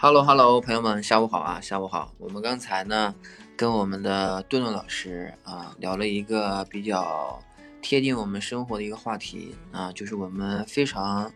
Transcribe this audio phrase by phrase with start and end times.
[0.00, 2.14] Hello Hello，朋友们，下午好啊，下午好。
[2.18, 3.12] 我们刚才呢，
[3.56, 7.42] 跟我们的顿顿老师啊聊了一个比较
[7.82, 11.32] 贴近我们生活的一个话题啊，就是我们非常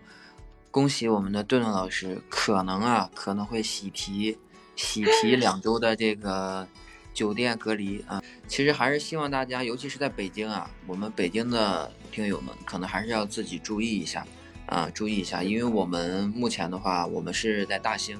[0.70, 4.38] 恭喜我们的顿顿老师，可能啊可能会喜提
[4.76, 6.64] 喜提两周的这个
[7.12, 8.22] 酒店隔离啊。
[8.46, 14.24] 其实还是希望大家，尤其是在北京啊，我们北京的听友们可能还是要自己注意一下
[14.66, 18.16] 啊，注意一下，因为我们目前的话，我们是在大兴。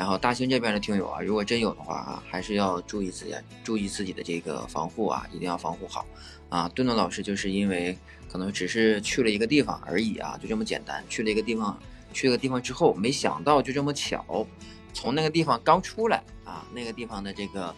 [0.00, 6.06] 然后大兴这边的听友啊，如果真有的话啊，还是要注意自己，注意自己的这个防护啊，一定要防护好
[6.48, 6.66] 啊。
[6.70, 7.94] 顿顿老师就是因为
[8.26, 11.78] 可能只是去了一个地方而已啊，就这么简单，去了一个地方，
[12.14, 14.46] 去了个地方之后，没想到就这么巧，
[14.94, 17.74] 从那个地方刚出来啊，那个地方的这个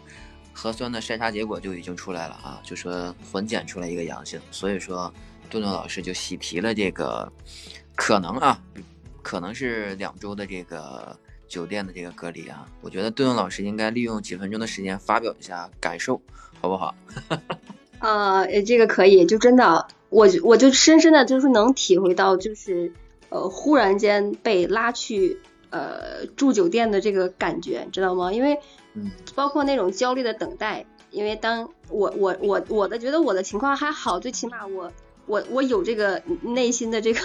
[0.52, 5.12] 核酸的筛查结果就已经出来了啊，就说混检出来一个阳性，所以说
[5.50, 7.28] 顿顿老师就喜提了这个
[7.96, 8.62] 可能啊，
[9.22, 11.18] 可能是两周的这个。
[11.52, 16.18] 酒店的这个隔离啊，我觉得顿顿老师应该利用几分钟的时间发表一下感受，
[16.58, 16.94] 好不好？
[17.98, 22.90] 啊， 这个可以，就真的，我我就深深的就是能体会到，就是
[23.28, 28.32] 呃，忽然间被拉去呃住酒店的这个感觉，知道吗？
[28.32, 28.58] 因为
[28.94, 34.90] 嗯，包括那种焦虑的等待，因为当我我我我的觉得我的情况还好，最起码我
[35.26, 37.20] 我我有这个内心的这个。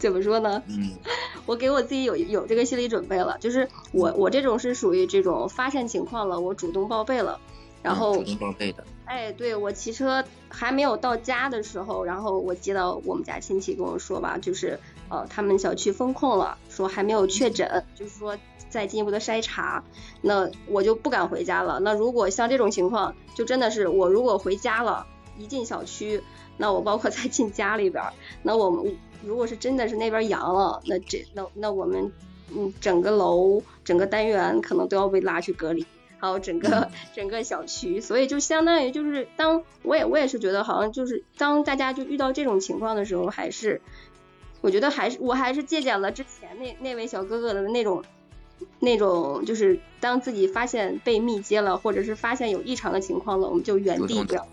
[0.00, 0.62] 怎么说呢？
[0.66, 0.90] 嗯，
[1.46, 7.38] 我给我自己有有这个心理准备了，就是我我这种是属于这种发现情况了，我主动报备了，
[7.82, 8.82] 然后主动报备的。
[9.04, 18.38] 哎，对我骑车还没有到家的时候，然后我接到我们家亲戚跟我说吧，就是呃他们小区封控了，说还没有确诊，就是说
[18.70, 19.84] 再进一步的筛查，
[20.22, 21.78] 那我就不敢回家了。
[21.80, 25.06] 那如果像这种情况，就真的是我如果回家了，
[25.36, 26.22] 一进小区，
[26.56, 28.02] 那我包括再进家里边，
[28.42, 28.96] 那我们。
[29.24, 32.10] 如果是真的是那边阳了，那这那那我们
[32.54, 35.86] 嗯整个楼整个单元可能都要被拉去隔离，
[36.18, 43.80] 还有整个整个小区，所以就相当于就是当我也我也是觉得好像就是当大家就遇到这种情况的时候，还是
[44.60, 48.02] 我觉得还是我还是借鉴了之前那那位小哥哥的那种
[48.78, 54.46] 那种就是当自己发现被密接了，或者是发现有异常的情况了，我们就原地不要。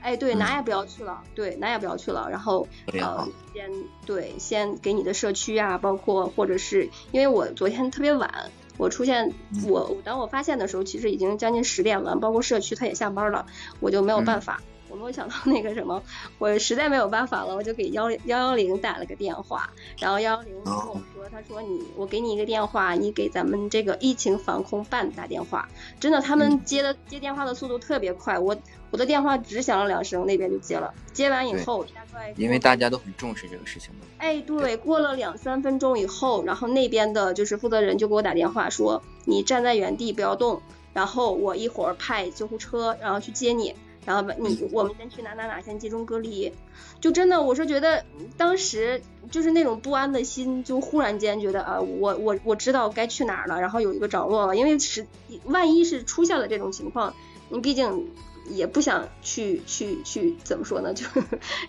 [0.00, 2.28] 哎，对，哪也不要去了，对，哪也不要去了。
[2.30, 3.70] 然后，呃，先
[4.06, 9.32] 对，先给你的社区啊，包括或者是因为我昨天特别晚，我出现，
[9.66, 13.46] 我当我发现的时候，其实已经将近十点了，包括社区他也下班了，
[13.80, 14.62] 我就没有办法。
[14.90, 16.02] 我没有想到那个什么，
[16.38, 25.68] 我实在没有办法了，我就给幺幺幺零打了个电话，然后幺幺零跟我说，他说你，我给你一个电话，你给咱们这个疫情防控办打电话。
[26.00, 28.56] 真的，他们接的接电话的速度特别快，我
[28.90, 30.94] 我的电话只响了两声，那边就接了。
[31.12, 34.00] 接完以后，大概因为大家都很重视这个事情嘛。
[34.18, 40.62] 哎，对，过了两三分钟以后，然后那边的就是负责人就给我打电话说，你站在原地不要动，
[40.94, 43.74] 然后我一会儿派救护车，然后去接你。
[44.08, 46.50] 然后把你，我们先去哪哪哪先集中隔离，
[46.98, 48.02] 就真的我是觉得
[48.38, 55.06] 当时就是那种不安的心，就忽然间觉得啊，我我我知道该去哪儿了，然后有一个着落了，因为是
[55.44, 57.14] 万一是出现了这种情况，
[57.50, 58.08] 你毕竟
[58.48, 61.04] 也不想去去去怎么说呢， 就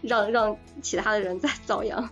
[0.02, 2.10] 让让其他的人再遭殃。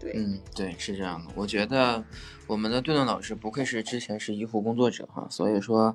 [0.00, 1.30] 对，嗯，对，是这样的。
[1.34, 2.02] 我觉得
[2.46, 5.94] 我们的顿顿老师不愧是之前是医护工作者哈，所以说。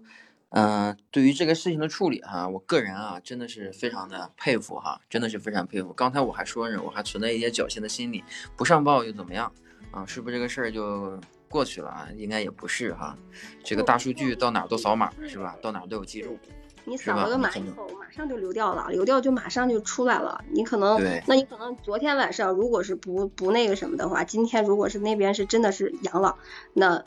[0.56, 5.92] 嗯，对于这个事情的处理哈，我个人啊真的是非常的佩服哈，真的是非常佩服。
[5.94, 8.24] 刚才我还说呢，我还存在一些侥幸的心理，
[8.56, 9.52] 不上报又怎么样
[9.90, 10.06] 啊？
[10.06, 11.20] 是不是这个事儿就
[11.50, 12.08] 过去了啊？
[12.16, 13.18] 应该也不是哈，
[13.64, 15.56] 这个大数据到哪都扫码是吧？
[15.60, 16.38] 到哪都有记录，
[16.86, 20.46] 你扫了个码以后，马上就流掉了，流掉就马上就出来了。
[20.52, 26.36] 你可能，那你可能昨天晚上如果是不不那个什么的话，今天如果是那边是真的是阳了，
[26.74, 27.04] 那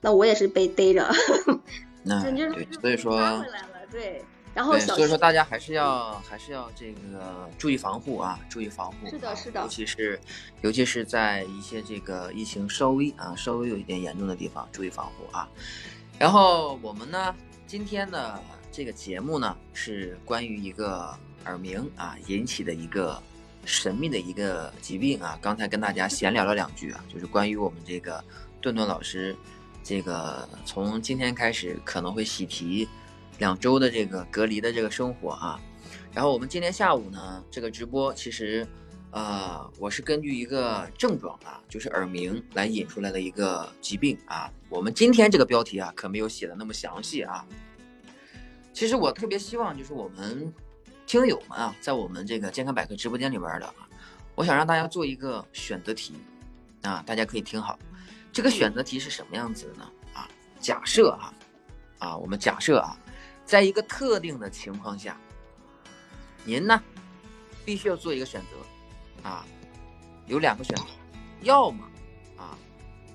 [0.00, 1.10] 那我也是被逮着。
[2.06, 3.42] 那对，所以说，
[3.90, 4.22] 对，
[4.52, 9.08] 然后所以说大家还是要还是要这个注意防护啊，注意防护。
[9.08, 9.62] 是的，是的。
[9.62, 10.20] 尤其是
[10.60, 15.48] 尤其是在一些这个疫情稍微啊稍微有一点严重的地方，注意防护啊。
[16.18, 17.34] 然后我们呢，
[17.66, 18.38] 今天的
[18.70, 23.18] 这个节目呢，是关于一个耳鸣啊引起的一个
[23.64, 25.38] 神秘的一个疾病啊。
[25.40, 28.22] 刚才跟大家闲聊了两句啊，就是关于我们这个
[28.60, 29.34] 顿顿老师。
[29.84, 32.88] 这个从今天开始可能会喜提
[33.38, 35.60] 两周的这个隔离的这个生活啊，
[36.12, 38.66] 然后我们今天下午呢这个直播其实，
[39.10, 44.50] 呃，我是根据一个症状啊，就是耳鸣来引出来的一个疾病啊。
[44.70, 47.46] 我们今天这个标题啊可没有写的那么详细啊。
[48.72, 50.50] 其实我特别希望就是我们
[51.06, 53.74] 听友们啊，在我们这个健康百科直播间里边的啊，
[54.34, 56.14] 我想让大家做一个选择题
[56.80, 57.78] 啊，大家可以听好。
[58.34, 59.92] 这个选择题是什么样子的呢？
[60.12, 60.28] 啊，
[60.58, 61.32] 假设啊，
[62.00, 62.98] 啊，我们假设啊，
[63.46, 65.16] 在一个特定的情况下，
[66.44, 66.82] 您呢
[67.64, 69.46] 必须要做一个选择啊，
[70.26, 70.82] 有两个选择，
[71.42, 71.88] 要么
[72.36, 72.58] 啊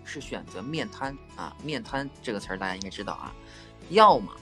[0.06, 3.36] 是选择面瘫啊，面瘫这个词儿大家应该知道啊，
[3.90, 4.34] 要么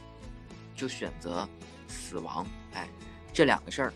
[0.75, 1.49] 就选择
[1.87, 2.45] 死亡。
[2.73, 2.87] 哎，
[3.33, 3.93] 这两个事儿，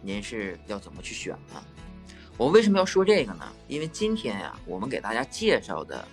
[0.00, 1.64] 您是要怎么去选呢？
[2.38, 3.44] 我为什么要说这个呢？
[3.68, 6.06] 因为今天呀，我们给大家介绍的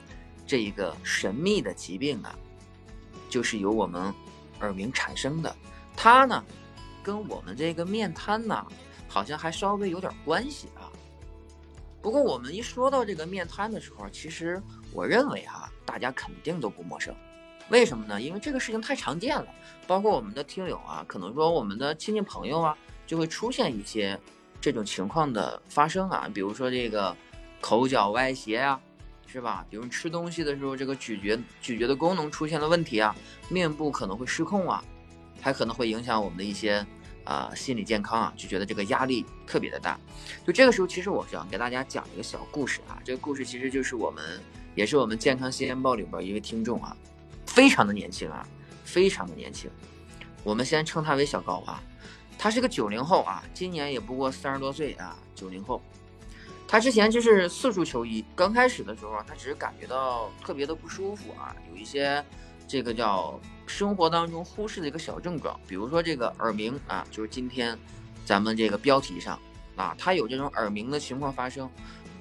[0.45, 2.37] 这一个神秘的疾病啊，
[3.29, 4.13] 就是由我们
[4.59, 5.55] 耳鸣产生的。
[5.95, 6.43] 它呢，
[7.01, 8.67] 跟我们这个面瘫呢，
[9.07, 10.91] 好像还稍微有点关系啊。
[12.01, 14.61] 不过我们一说到这个面瘫的时候，其实
[14.93, 17.15] 我认为哈，大家肯定都不陌生。
[17.69, 18.21] 为什么呢？
[18.21, 19.47] 因为这个事情太常见了。
[19.87, 22.77] 包括我们的听友啊，可能说我们的亲戚朋友啊，
[23.07, 24.19] 就会出现一些。
[24.61, 27.15] 这种情况的发生啊，比如说这个
[27.61, 28.79] 口角歪斜啊，
[29.25, 29.65] 是吧？
[29.69, 33.15] 比如吃东西的时候，这个咀嚼咀嚼的功能出现了问题啊，
[33.47, 34.83] 面部可能会失控啊，
[35.41, 36.85] 还可能会影响我们的一些
[37.23, 39.99] 啊心理健康啊，就觉得这个压力特别的大。
[40.45, 44.41] 就这个时候，其实我想给大家讲一个小故事啊，这个故事其实就是我们
[44.75, 46.95] 也是我们健康新鲜报里边一位听众啊，
[47.45, 48.47] 非常的年轻啊，
[48.83, 49.69] 非常的年轻，
[50.43, 51.81] 我们先称他为小高啊。
[52.41, 55.17] 他是个九零后啊，今年也不过三十多岁啊。
[55.35, 55.81] 九零后，
[56.65, 58.23] 他之前就是四处求医。
[58.33, 62.23] 刚开始的时候他只是感觉到特别的不舒服啊，有一些
[62.65, 63.37] 这个叫
[63.67, 67.77] 生活当中忽视的一个小症状，比如说这个耳鸣啊，就是今天
[68.25, 69.37] 咱们这个标题上
[69.75, 71.69] 啊，他有这种耳鸣的情况发生，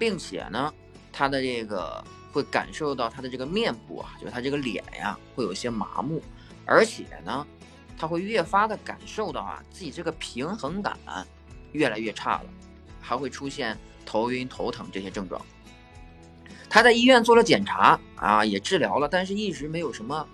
[0.00, 0.75] 并且呢，
[1.12, 6.21] 他的这个会感受到他的这个面部啊，就是他这个脸呀，会有些麻木，
[6.67, 7.47] 而且呢。
[7.99, 10.97] 他会越发的感受到啊，自己这个平衡感
[11.73, 12.45] 越来越差了，
[13.00, 15.41] 还会出现头晕头疼这些症状。
[16.71, 20.27] 他在医院做了检查啊，也治疗了，但是一直没有什么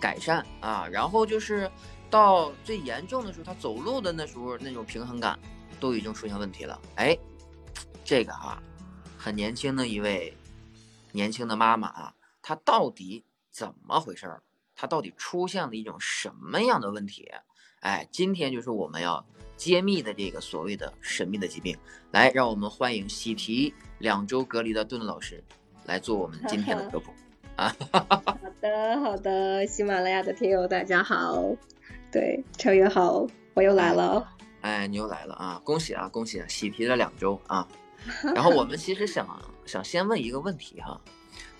[0.00, 0.88] 改善啊。
[0.90, 1.70] 然后就是
[2.08, 5.38] 到最严重的时候，他走路的那时候那种平衡感
[5.78, 6.80] 都已经出现问题了。
[6.94, 7.18] 哎，
[8.04, 8.62] 这个哈，
[9.18, 10.36] 很年轻的一位
[11.12, 14.42] 年轻的妈妈啊，她到底怎么回事儿？
[14.80, 17.30] 它到底出现了一种什么样的问题？
[17.80, 19.22] 哎，今天就是我们要
[19.54, 21.76] 揭秘的这个所谓的神秘的疾病。
[22.12, 25.44] 来，让我们欢迎喜提两周隔离的顿顿老师
[25.84, 27.12] 来做我们今天的科普
[27.56, 27.76] 啊！
[27.92, 31.44] 好的，好的，喜马拉雅的听友大家好，
[32.10, 34.26] 对，超越好，我又来了。
[34.62, 35.60] 哎，你又来了啊！
[35.62, 36.42] 恭喜啊，恭喜！
[36.48, 37.68] 喜提了两周啊！
[38.34, 39.28] 然后我们其实想
[39.66, 40.98] 想先问一个问题哈。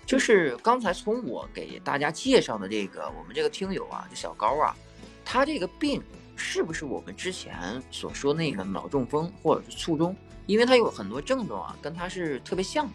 [0.05, 4.75] 就是刚才从我给大家介绍的这个我们这个听友啊，这小高啊，
[5.23, 6.01] 他这个病
[6.35, 10.15] 是不是我们之前所说那个脑中风或者是卒中？
[10.47, 12.89] 因为他有很多症状啊，跟他是特别像。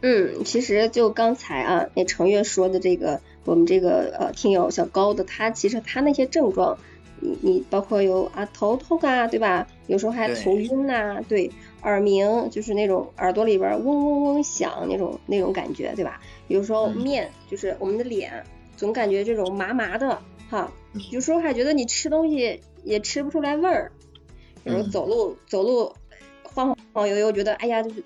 [0.00, 6.78] 嗯，其实就刚才啊，那程月说的这个，我们这个呃听友小高的，他其实他那些症状，
[7.18, 9.66] 你你包括有啊头痛啊，对吧？
[9.88, 11.50] 有时候还头晕呐，对。
[11.82, 16.20] 耳鸣就是那种耳朵里边嗡嗡嗡响那种那种感觉，对吧？
[16.48, 18.44] 有时候面就是我们的脸，
[18.76, 20.72] 总感觉这种麻麻的哈。
[21.10, 23.92] 有时候还觉得你吃东西也吃不出来味儿，
[24.64, 25.94] 有时候走路走路
[26.42, 28.02] 晃晃悠悠，觉得哎呀，就是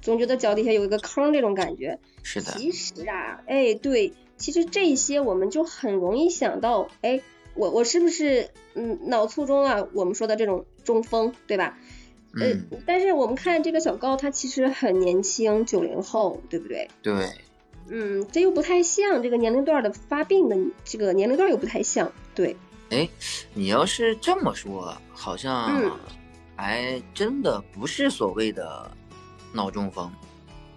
[0.00, 1.98] 总觉得脚底下有一个坑这种感觉。
[2.22, 2.52] 是的。
[2.52, 7.22] 其实啊，哎，对，其实这些我们就很容易想到，哎，
[7.54, 9.86] 我我是不是嗯脑卒中啊？
[9.94, 11.78] 我们说的这种中风，对吧？
[12.34, 16.88] 嗯，但是我们看这个小高，他其实很年轻，九零后，对不对？
[17.02, 17.30] 对。
[17.88, 22.56] 嗯，这又不太像这个年龄段的发病的这个年龄段又不太像，对。
[22.90, 23.06] 哎，
[23.52, 25.98] 你要是这么说，好像
[26.56, 28.90] 还真的不是所谓的
[29.52, 30.10] 脑中风，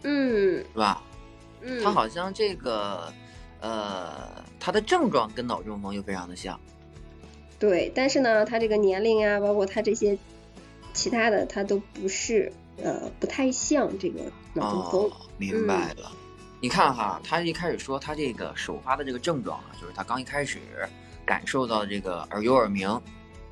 [0.03, 1.01] 嗯，是吧？
[1.61, 1.81] 嗯。
[1.81, 3.13] 他好像这个
[3.61, 6.59] 呃，他的症状跟脑中风又非常的像。
[7.57, 10.17] 对，但是呢，他这个年龄啊，包括他这些。
[10.95, 14.21] 其他的他都不是，呃，不太像这个
[14.53, 15.11] 脑中风。
[15.37, 16.11] 明白了。
[16.61, 20.57] 你看哈，他一开始说他这个首发的这个症状啊，就是他刚一开始
[21.25, 22.99] 感受到这个耳有耳鸣，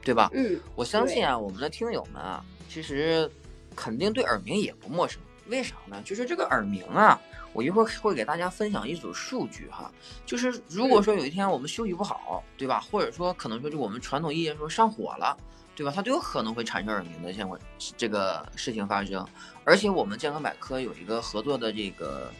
[0.02, 0.32] 对吧？
[0.34, 0.60] 嗯。
[0.74, 3.30] 我相信啊，我们的听友们啊，其实
[3.76, 5.22] 肯定对耳鸣也不陌生。
[5.48, 6.02] 为啥呢？
[6.06, 7.20] 就是这个耳鸣啊，
[7.52, 9.92] 我一会儿会给大家分享一组数据哈。
[10.26, 12.80] 就是如果说有一天我们休息不好，对吧？
[12.90, 15.38] 或者说可能说就我们传统意义说上火了。
[15.76, 15.92] 对吧？
[15.96, 17.60] 它都有可能会产生耳鸣的，像我
[17.98, 19.26] 这个事情发生。
[19.64, 22.32] 而且我们健康百科有一个合作的这个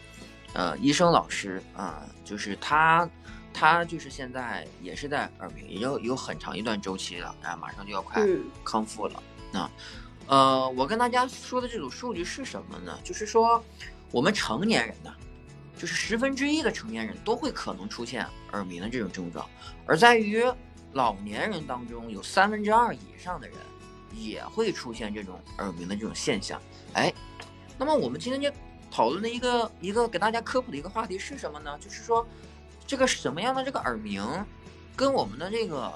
[0.52, 3.08] 呃医生老师啊，就是他
[3.52, 8.22] 他就是现在也是在耳鸣，也有有很长一段周期了，啊，马上就要快
[8.62, 9.22] 康复了。
[9.50, 9.70] 那
[10.26, 12.98] 呃，我跟大家说的这组数据是什么呢？
[13.02, 13.62] 就是说
[14.10, 15.12] 我们成年人呢，
[15.76, 19.44] 就是十分之一的成年人都会可能出现耳鸣的这种症状，
[19.86, 20.44] 而在于
[20.94, 23.56] 老年人当中，有三分之二以上的人
[24.12, 26.60] 也会出现这种耳鸣的这种现象。
[26.94, 27.12] 哎，
[27.76, 28.50] 那么我们今天就
[28.90, 31.76] 讨论的一个一个给大家科普的一个话题是什么呢？
[31.80, 32.26] 就是说，
[32.86, 34.24] 这个什么样的这个耳鸣，
[34.94, 35.92] 跟我们的这个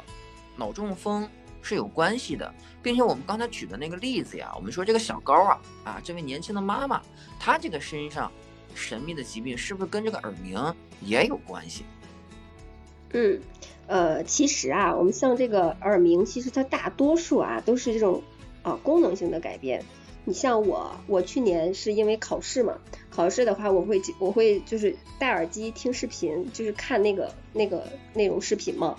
[0.57, 1.29] 脑中风
[1.63, 2.53] 是有关系的，
[2.83, 7.01] 并且我们刚才举的那个例子呀，我们说这个小高啊啊，这位年轻的妈妈，
[7.39, 8.33] 她这个身上
[8.75, 11.85] 神秘的疾病是不是跟这个耳鸣也有关系？
[13.13, 13.41] 嗯，
[13.89, 18.23] 呃，其实啊，我们像这个耳鸣，其实它大多数啊都是这种
[18.63, 19.83] 啊功能性的改变。
[20.25, 22.79] 你像我，我去年是因为考试嘛，
[23.09, 28.99] 考试的话，我会我会就是戴耳机听视频，就是看那个那个那种视频嘛。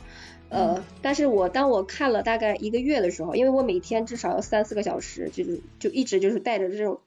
[0.50, 7.00] 呃，但是我当我看了大概一个月的时候，因为我每天至少要三四个小时，就是就一直就是戴着这种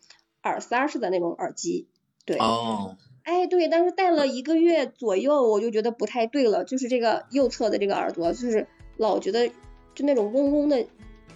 [0.44, 1.88] 耳塞式的那种耳机。
[2.24, 2.38] 对。
[2.38, 2.96] 哦。
[3.24, 9.48] 哎，对，但是戴了一个月左右，我就觉得不太对了，就是这个右侧的这个耳朵，就是老觉得
[9.94, 10.84] 就那种嗡嗡的。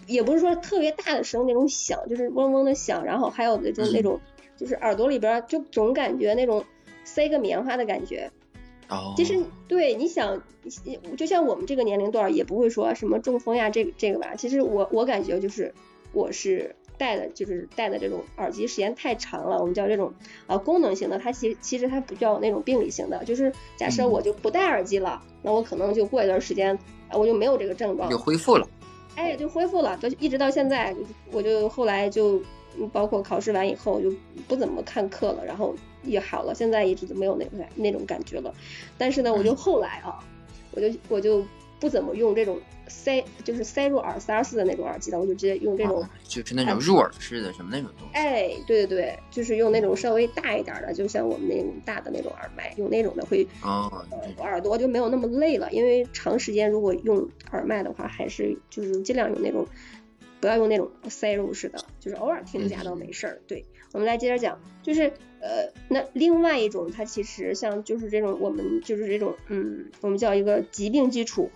[0.06, 4.20] 也不是说特别大的声那种响，就是嗡嗡的响，然后还有那种那种，
[4.56, 6.64] 就是耳朵里边就总感觉那种
[7.02, 8.30] 塞个棉花的感觉。
[8.88, 9.14] 哦。
[9.16, 10.40] 其实对，你想，
[11.16, 14.36] 就像我们这个年龄段也不会说什么中风呀，这个这个吧。
[14.36, 15.74] 其实我我感觉就是
[16.12, 20.12] 我是戴的，就是戴的这种耳机时间太长了，我们叫这种
[20.46, 26.78] 啊功能型的，它其其实它不叫那种病理型的，就是假设我就不戴耳机了，那我可能就过一段时间
[27.12, 28.68] 我就没有这个症状，就恢复了。
[29.14, 30.94] 哎，就恢复了，就一直到现在，
[31.32, 32.42] 我就后来就
[32.92, 34.12] 包括考试完以后就
[34.46, 38.52] 不怎么看课了，然后也好了，现在一直都没有那种那种感觉了。
[38.98, 40.18] 但是呢，我就后来啊，
[40.72, 41.42] 我就我就
[41.80, 42.60] 不怎么用这种。
[42.88, 48.14] 塞就是塞入耳塞似的那种耳机的，我就直接用这种，就是那种入耳式的什么那种东西。
[48.14, 53.90] 哎，对对对，就是用那种稍微大一点的，就像我们那种大的那种耳麦，用那种的会，哦，
[54.38, 55.68] 耳朵就没有那么累了。
[55.72, 59.66] 因为长时间如果用耳麦的话，还是就是尽量用那种，
[60.40, 63.40] 不要用那种塞入式的，就是偶尔听一下倒没事儿。
[63.48, 71.50] 对，我们来接着讲，就是呃，那另外一种，它其实像就是这种我们就是这种嗯，我们叫一个疾病基础。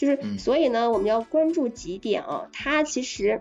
[0.00, 2.48] 就是，所以呢，我们要关注几点啊？
[2.54, 3.38] 它其实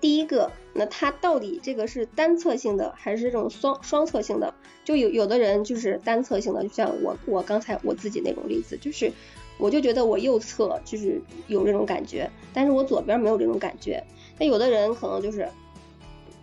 [0.00, 4.54] 第一个，那它到底这个是单侧性的还是这种双双侧性的？
[4.84, 9.10] 就有有的人就是单侧性的，就像我我刚才我自己那种例子，就是
[9.58, 14.00] 我就觉得我右侧就是有这种感觉，但是我左边没有这种感觉。
[14.38, 15.48] 那有的人可能就是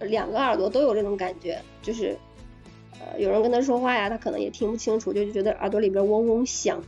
[0.01, 2.17] 两个耳朵都有这种感觉，就是
[2.99, 6.83] 呃有人跟他说话呀，他可能也听不清楚，就就觉得耳朵里边嗡嗡响。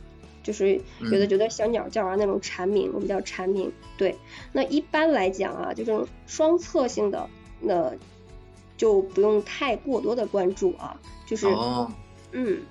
[0.46, 3.72] 就是有的觉得小鸟叫啊那种蝉鸣，我们叫蝉鸣。
[3.98, 4.16] 对，
[4.52, 7.28] 那一般来讲啊，这种双侧性的，
[7.60, 7.92] 那
[8.76, 10.96] 就不用太过多的关注啊。
[11.26, 11.90] 就是哦，
[12.30, 12.62] 嗯，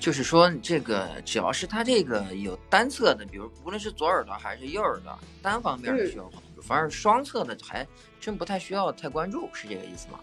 [0.00, 7.86] 就是说这个只要是它这个有单侧的，比如无论是左耳朵还是右耳朵，单方面的需要关注，反而双侧的还
[8.18, 10.18] 真不太需要太关注，是这个意思吗？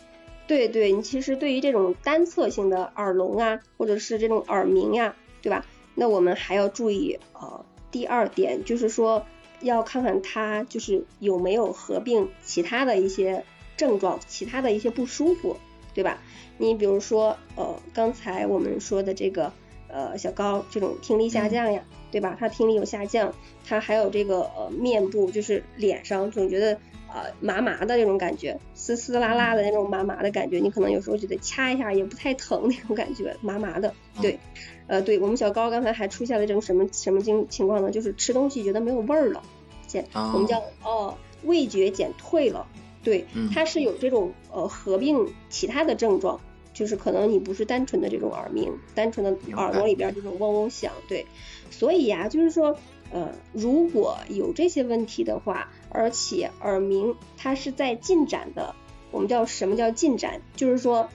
[0.47, 5.63] 对对，你其实对于这种单侧性的耳聋啊，或者是这种耳鸣呀，对吧？
[5.95, 9.25] 那我们还要注意，呃，第二点就是说，
[9.61, 13.45] 要看看他就是有没有合并其他的一些
[13.77, 15.57] 症状，其他的一些不舒服，
[15.93, 16.19] 对吧？
[16.57, 19.51] 你比如说，呃，刚才我们说的这个，
[19.87, 22.35] 呃，小高这种听力下降呀，对吧？
[22.39, 23.33] 他听力有下降，
[23.67, 26.79] 他还有这个呃面部就是脸上总觉得。
[27.13, 33.93] 呃，麻麻的那种感觉，丝丝拉拉的那种麻麻的感觉，你可能有时候觉得掐一下也不太疼那种感觉，麻麻的。
[34.19, 34.39] 对，
[34.87, 37.91] 呃，对我们小高刚才还出现了这种什么什么情情况呢？
[37.91, 39.43] 就是吃东西觉得没有味儿了，
[39.85, 42.65] 减我们叫哦味觉减退了。
[43.03, 46.41] 对，它是有这种呃合并其他的症状，
[46.73, 50.91] 就是可能你不是单纯的这种耳鸣，单纯的耳朵里边这种嗡嗡响。
[51.07, 51.27] 对，
[51.69, 52.75] 所以呀，就是说。
[53.11, 58.75] 呃，如果有这些问题的话，而且耳鸣它是在进展的，
[59.11, 60.41] 我们叫什么叫进展？
[60.55, 61.07] 就是说，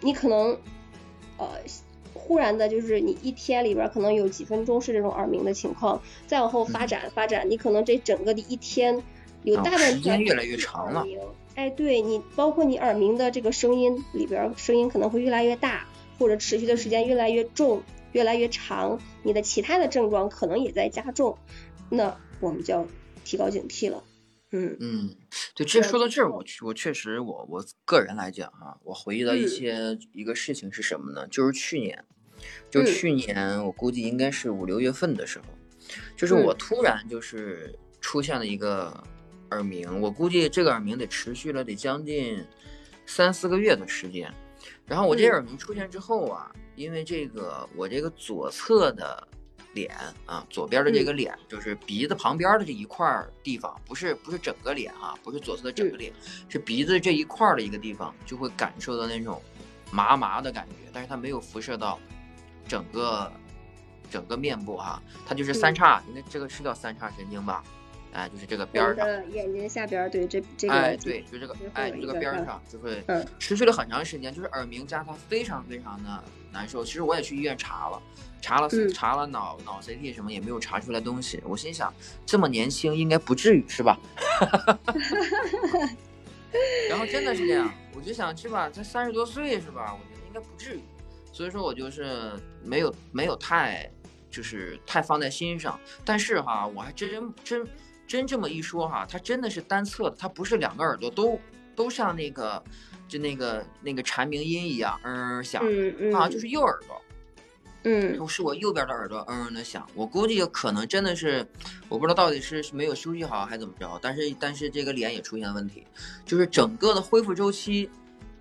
[0.00, 0.58] 你可能
[1.38, 1.48] 呃
[2.12, 9.02] 忽然的，就是你一天里边可能有几分钟是这种耳鸣的情况，再往后发展发展，你可能这整个的一天
[9.44, 11.06] 有大段时间越来越长了。
[11.54, 15.86] 哎，对你，包括你耳鸣的这个声音里边，声音可能会越来越大，
[16.18, 17.82] 或者持续的时间越来越重。
[18.12, 21.38] 越来越长，你的其他的症状可能也在加重，
[21.88, 22.84] 那我们叫
[23.24, 24.02] 提高警惕了。
[24.52, 25.16] 嗯嗯，
[25.54, 31.24] 对，这说到这儿，我我确实，我我个人来讲哈，我回忆到一些一个事情是什么呢？
[31.28, 32.04] 就是去年，
[32.68, 35.44] 就去年我估计应该是五六月份的时候，
[36.16, 38.92] 就是我突然就是出现了一个
[39.50, 42.44] 耳鸣，我估计这个耳鸣得持续了得将近
[43.06, 44.34] 三四个月的时间。
[44.84, 49.28] 然后我这耳鸣出现之后啊，因为这个我这个左侧的
[49.72, 49.94] 脸
[50.26, 53.06] 啊，左边的这个脸就是鼻子旁边的这一块
[53.42, 56.12] 地方，不是不是整个脸啊，不是左侧的整个脸，
[56.48, 59.40] 是鼻子这一块的一个地方，就会感受到那种
[59.90, 61.98] 麻麻的感觉，但是它没有辐射到
[62.66, 63.30] 整个
[64.10, 67.62] 整个面部哈，它就是三叉，应该这个是叫三叉神经吧？
[68.12, 73.00] 哎，就是这个边儿上，眼睛下边儿，对这这个，哎，对，就这个，哎，这个边儿上就会
[73.38, 76.84] 持续了很长时间，就是耳鸣加它非常非常的难受。
[76.84, 78.02] 其实我也去医院查了，
[78.40, 81.40] 查了查了脑脑 CT 什么也没有查出来东西。
[81.44, 81.92] 我心想，
[82.24, 83.98] 这么年轻应该不至于是吧？
[86.88, 89.94] 然后真的是这样，我就想是吧，才三十多岁是吧？
[89.94, 90.80] 我觉得应该不至于，
[91.32, 92.32] 所以说我就是
[92.64, 93.90] 没有没有太
[94.30, 95.78] 就是太放在心上。
[96.04, 97.66] 但是哈，我还真真。
[98.10, 101.38] 真这么一说哈，它真的是单侧的，它不是两个耳朵都
[101.76, 102.60] 都像那个，
[103.06, 105.62] 就那个那个蝉鸣音一样，嗯响，
[106.12, 107.00] 啊，就是右耳朵，
[107.84, 109.86] 嗯，是我右边的耳朵，嗯嗯的响。
[109.94, 111.46] 我估计可能真的是，
[111.88, 115.86] 我不知道到底是没有休息好还是怎么着，但是但是这个脸也出现了问题，
[116.26, 117.88] 就是整个的恢复周期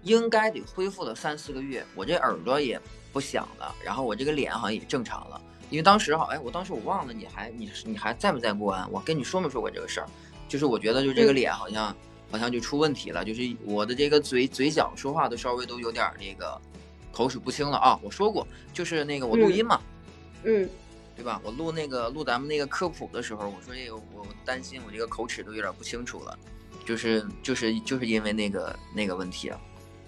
[0.04, 2.80] 应该得恢复了三四个月，我这耳朵也
[3.14, 5.42] 不响了，然后我这个脸好像也正常了。
[5.70, 8.92] 因为当时好，哎，我当时我忘了，你还你你还在不在国安？
[8.92, 10.08] 我跟你说没说过这个事儿？
[10.48, 11.96] 就是我觉得就这个脸好像
[12.32, 16.60] 好像就出问题了，就是我的这个嘴嘴角说话都稍微都有点那个
[17.12, 18.00] 口齿不清了啊。
[18.04, 19.80] 我说过，就是那个我录音嘛，
[20.44, 20.70] 嗯，
[21.16, 21.42] 对吧？
[21.44, 26.38] 我录那个录咱们那个科普的时候，我说这个我担心我这个口齿都有点不清楚了，
[26.86, 29.60] 就是就是就是因为那个那个问题啊，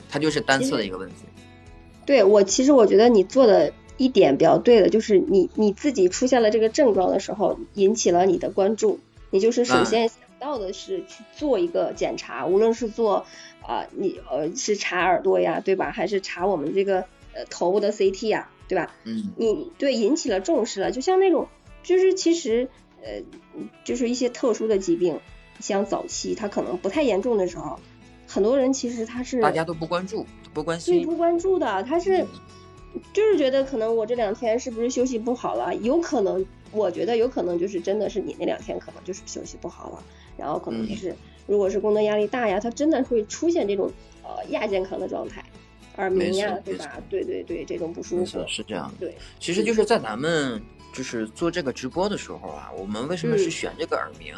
[0.10, 1.16] 它就是单侧的一个问题。
[2.06, 3.74] 对我其实我觉得你做的。
[3.98, 13.28] 一点比较对的，就是你你自己出现了这个症状的时候，引起了你的关注，你就是首先想到的是去做一个检查，无论是做
[13.62, 15.92] 啊你呃是查耳朵呀，对吧？
[15.92, 17.02] 还是查我们这个
[17.34, 18.92] 呃头部的 CT 呀，对吧？
[19.04, 21.48] 嗯，你对引起了重视了，就像那种
[21.84, 22.68] 就是其实
[23.04, 23.22] 呃
[23.86, 25.20] 就是一些特殊的疾病，
[25.60, 27.80] 像早期它可能不太严重的时候，
[28.28, 30.26] 很多人其实他是大家都不关注
[30.56, 32.26] 不关心，不关注的，他是。
[33.14, 35.74] 就是觉得可能我这两天是不是休息不好了？
[35.78, 40.04] 有可能，我觉得有可能就是真的是你那两天可能就是休息不好了，
[40.38, 41.16] 然后可能就是，
[41.48, 43.92] 如果是工作压力大呀，他真的会出现这种
[44.24, 45.44] 呃亚健康的状态，
[45.98, 46.98] 耳鸣呀，对吧？
[47.10, 49.08] 对对对，这种不舒服是这样的。
[49.08, 50.62] 对，其实就是在咱们。
[50.94, 54.36] 就是做这个直播的时候啊，我们为什么是选这个耳鸣？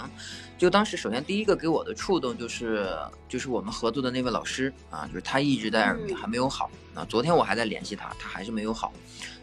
[0.56, 2.88] 就当时首先第一个给我的触动就是，
[3.28, 6.70] 就是我们合作的那位老师啊，就是他一直在耳鸣还没有好。
[6.94, 8.94] 那昨天我还在联系他，他还是没有好。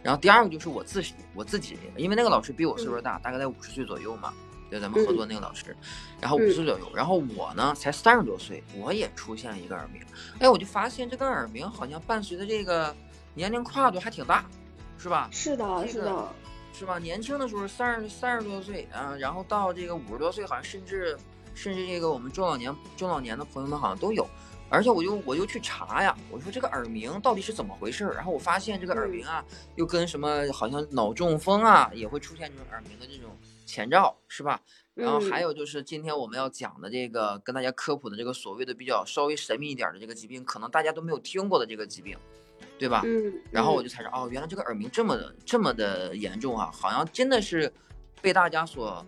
[0.05, 4.33] 然后第二个就是我自己，我自己，因为那个老师比我岁数大，大概在五十岁左右嘛，
[4.71, 5.77] 就咱们合作那个老师，
[6.21, 10.03] 然后五十岁左右，然后我呢才三十多岁，我也出现了一个耳鸣。
[10.39, 12.95] 哎，我就发现这个耳鸣好像伴随着这个
[13.35, 14.45] 年龄跨度还挺大，
[14.99, 15.29] 是吧？
[15.33, 16.29] 是的，是的。
[16.73, 16.99] 是吧？
[16.99, 21.19] 年轻的时候三十三十多岁啊，然后到这个五十多岁，好像甚至
[21.55, 24.27] 甚至这个我们中老年中老年的朋友们好像都有。
[24.73, 28.05] 而且我就我就去查呀，我说这个耳鸣到底是怎么回事？
[28.15, 33.37] 然后我发现这个耳鸣啊，又跟什么好像脑中风啊也会出现这种耳鸣的这种
[33.71, 34.61] 前兆，是吧？
[34.95, 42.19] 然后还有就是今天我们要讲的这个跟大家科普的这个所谓的比较稍微神秘一点的这个疾病，可能大家都没有听过的这个疾病。
[42.79, 43.03] 对吧？
[43.05, 47.71] 嗯，然后我就才知道，哦，原来这个耳鸣这么的这么的严重啊，好像真的是
[48.23, 49.05] 被大家所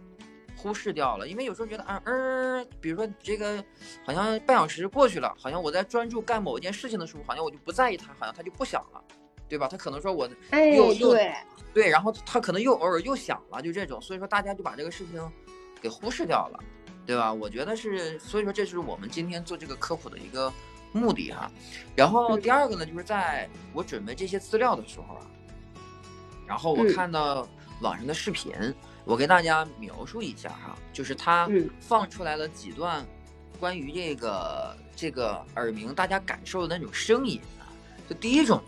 [0.57, 1.27] 忽视掉了。
[1.27, 3.65] 因为有时候觉得，嗯嗯，比如说这个
[4.05, 9.03] 好像半小时过去了，好像我在专注干某一件事情的时候，好像我就不在意它，好像它就不响了，
[9.53, 9.69] 对吧？
[9.69, 10.27] 他可能说我
[10.75, 11.15] 又又
[11.75, 15.33] 对，然后他可能又偶尔又想了，就这种，所以说大家就把这个事情
[15.81, 16.59] 给忽视掉了，
[17.05, 17.33] 对吧？
[17.33, 20.53] 我觉得是，所以说这是我们今天做这个科普的一个。
[20.95, 21.51] 目的哈，
[21.97, 25.25] 然后第二个呢，就是在我准备这些资料的时候啊，
[26.47, 27.49] 然后我看到
[27.81, 28.53] 网上的视频，
[29.07, 31.49] 我给大家描述一下哈，就是他
[31.81, 33.03] 放出来了几段
[33.59, 37.73] 关于这个这个耳鸣大家感受的那种声音啊。
[38.07, 38.63] 就第一种，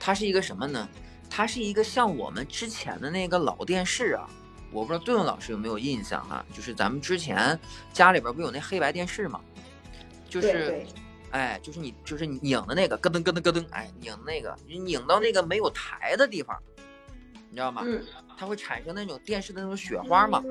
[0.00, 0.88] 它是一个什么呢？
[1.28, 4.28] 它是一个像我们之前的那个老电视啊，
[4.72, 7.56] 我不知道顿顿老师有没有印象哈，就是咱们之前
[7.92, 9.40] 家里边不有那黑白电视吗？
[10.28, 10.84] 就是。
[11.32, 16.60] 哎，就是你，就是你拧的那个，咯噔咯噔咯噔，哎，拧那个，你拧到那个没有台的地方，
[17.48, 17.82] 你知道吗？
[17.84, 18.04] 嗯，
[18.36, 20.42] 它会产生那种电视的那种雪花嘛？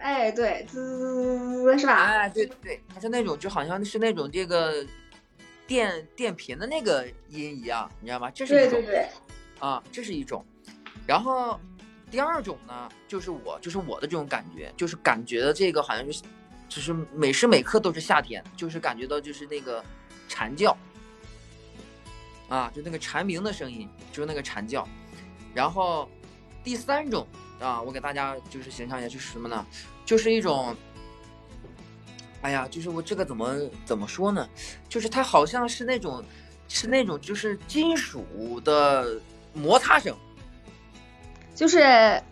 [0.00, 1.94] 哎，对，滋，是吧？
[1.94, 4.84] 哎，对对，它是那种就好像是那种这个
[5.68, 8.28] 电电频的那个音一样，你知道吗？
[8.32, 9.08] 这是一种，对对对，
[9.60, 10.44] 啊，这是一种。
[11.06, 11.60] 然后
[12.10, 16.22] 第二种呢，就是我，就是我的这种感觉，就是感觉的这个好像是，
[16.68, 19.84] 就是每时每刻都是夏天，就是感觉到就是那个。
[20.30, 20.76] 蝉叫，
[22.50, 24.86] 啊，就那个蝉鸣的声音，就是那个蝉叫。
[25.54, 26.06] 然后
[26.62, 27.26] 第三种
[27.58, 29.66] 啊，我给大家就是形象一下，就是什么呢？
[30.04, 30.76] 就是一种，
[32.42, 34.48] 哎呀，就是我这个怎么怎么说呢？
[34.88, 36.22] 就是它好像是那种，
[36.68, 39.20] 是那种就是金属的
[39.52, 40.16] 摩擦声，
[41.54, 41.80] 就是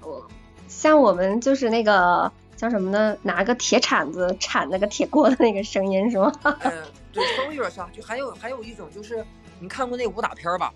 [0.00, 0.24] 我
[0.68, 3.16] 像我们就是那个叫什么呢？
[3.22, 6.32] 拿个铁铲子铲那个铁锅的那个声音是吗？
[6.42, 6.72] 嗯，
[7.12, 7.90] 对，稍微有点像。
[7.92, 9.24] 就还有还有一种就是
[9.58, 10.72] 你看过那武打片吧？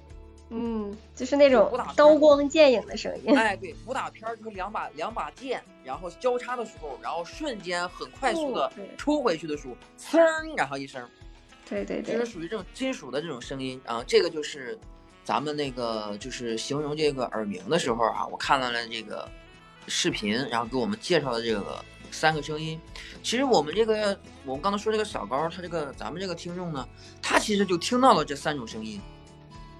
[0.52, 3.36] 嗯，就是那种刀光剑影的声音。
[3.38, 11.08] 哎，对，武打片就是两把两把剑，然后交叉的时候，然后瞬间很快速的抽回去的时候，嗖，然后一声。
[11.68, 12.14] 对对对。
[12.14, 14.76] 就是属于这种金属的这种声音啊，这个就是
[15.22, 19.28] 咱们那个就是形容这个耳鸣的时候啊，我看到了这个
[19.86, 22.80] 视频，然后给我们介绍的这个三个声音。
[23.22, 26.84] 其实我们这个我们刚才说这个小高，他这个咱们这个听众呢，
[27.22, 29.00] 他其实就听到了这三种声音，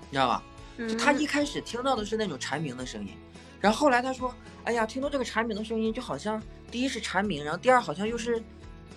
[0.09, 0.40] 你知道吧？
[0.78, 3.12] 就他一开始听到的是那种蝉鸣的声音，
[3.61, 8.42] 然后后来他说：“哎呀，听到这个蝉鸣的声音，就好像第一是蝉鸣，然后第二好像又是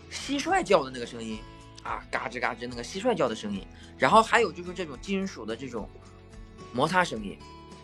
[0.09, 1.39] 蟋蟀叫的那个声音，
[1.83, 3.65] 啊，嘎吱嘎吱那个蟋蟀叫的声音，
[3.97, 5.89] 然后还有就是这种金属的这种
[6.71, 7.37] 摩擦声音，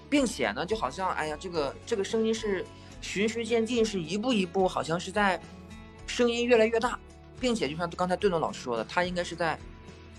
[0.09, 2.65] 并且呢，就好像哎呀，这个这个声音是
[3.01, 5.37] 循序渐进，是一步一步，好像是在
[6.07, 6.97] 声音越来越大，
[7.39, 9.59] 并且就像刚才顿顿老师说的，他应该是在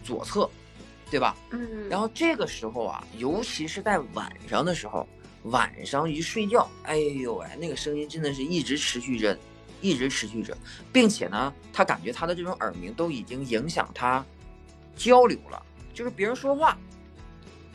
[0.04, 0.50] 左侧。”
[1.10, 1.34] 对吧？
[1.50, 5.06] 嗯，然后这个时候啊，尤其是在晚上的时候，
[5.44, 9.36] 晚上一睡觉，哎呦喂，那个声音真的是一直持续着，
[9.80, 10.56] 一直持续着，
[10.92, 14.24] 并且呢，他感觉他的这种耳鸣都已经影响他
[14.94, 15.60] 交流了，
[15.92, 16.78] 就是别人说话，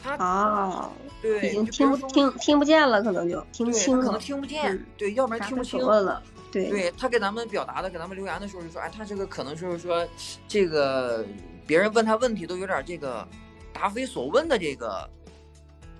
[0.01, 0.89] 他啊，
[1.21, 10.07] 对，已经听不听听不见了，可能就听清了，可能听不见，对，要不然听不清了，对，对他给咱们表达的，给咱们留言的时候就说，哎，他这个可能就是说
[10.47, 11.25] 这个。
[11.67, 13.27] 别人问他问题都有点这个
[13.73, 15.09] 答非所问的这个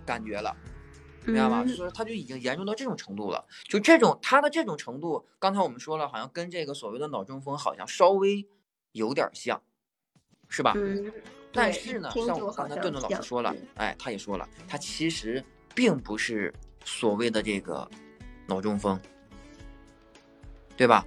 [0.06, 0.56] 感觉了，
[1.26, 1.64] 明白吗？
[1.66, 3.44] 就是他就已经严重到这种程度了。
[3.64, 8.48] 就这种他的这种程度，刚才我们说了，好像跟这个所谓的脑中风好像稍微
[8.92, 9.62] 有点像，
[10.48, 10.74] 是吧？
[10.76, 11.12] 嗯。
[11.52, 17.90] 但是呢，像我刚才顿顿老师说了，哎，他也说了，他其实并不是所谓的这个
[18.46, 19.00] 脑中风，
[20.78, 21.06] 对吧？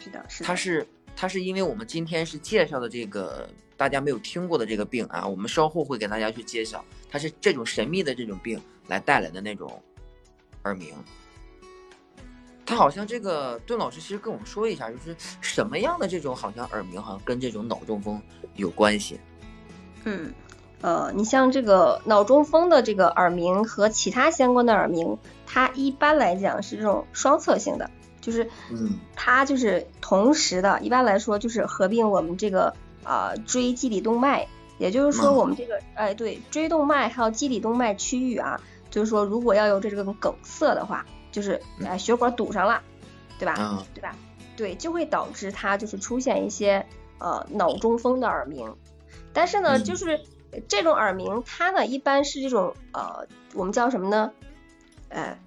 [0.00, 0.44] 是的，是。
[0.44, 3.48] 他是他是因为我们今天是介绍的这个。
[3.78, 9.80] 大家没有听过的这个病啊，我们稍后会给大家去揭晓，它是这种神秘的这种病来带来的那种
[10.64, 10.92] 耳鸣。
[12.66, 18.20] 他好像这个邓老师其实跟我们说一下，就是什么样的这种好像耳鸣，好像跟这种脑中风
[18.56, 19.18] 有关系。
[20.04, 20.34] 嗯，
[20.80, 27.88] 呃，你像这个脑中风的这个耳鸣和其他相关的耳鸣，它一般来讲是这种双侧性的，
[28.20, 32.74] 就是嗯，它就是同时的，一般来说就是合并我们这个。
[33.08, 42.82] 啊，椎基底动脉，也就是说我们这个，哎，对，椎动脉还有基底动脉区域啊，就是说如果要有这种梗塞的话，就是哎血管堵上了，
[43.38, 43.82] 对吧？
[43.94, 44.14] 对吧？
[44.58, 46.84] 对，就会导致它就是出现一些
[47.18, 48.76] 呃脑中风的耳鸣。
[49.32, 50.20] 但是呢，就是
[50.68, 54.30] 这种耳鸣，它呢一般是这种呃我们叫什么呢？
[55.08, 55.38] 呃，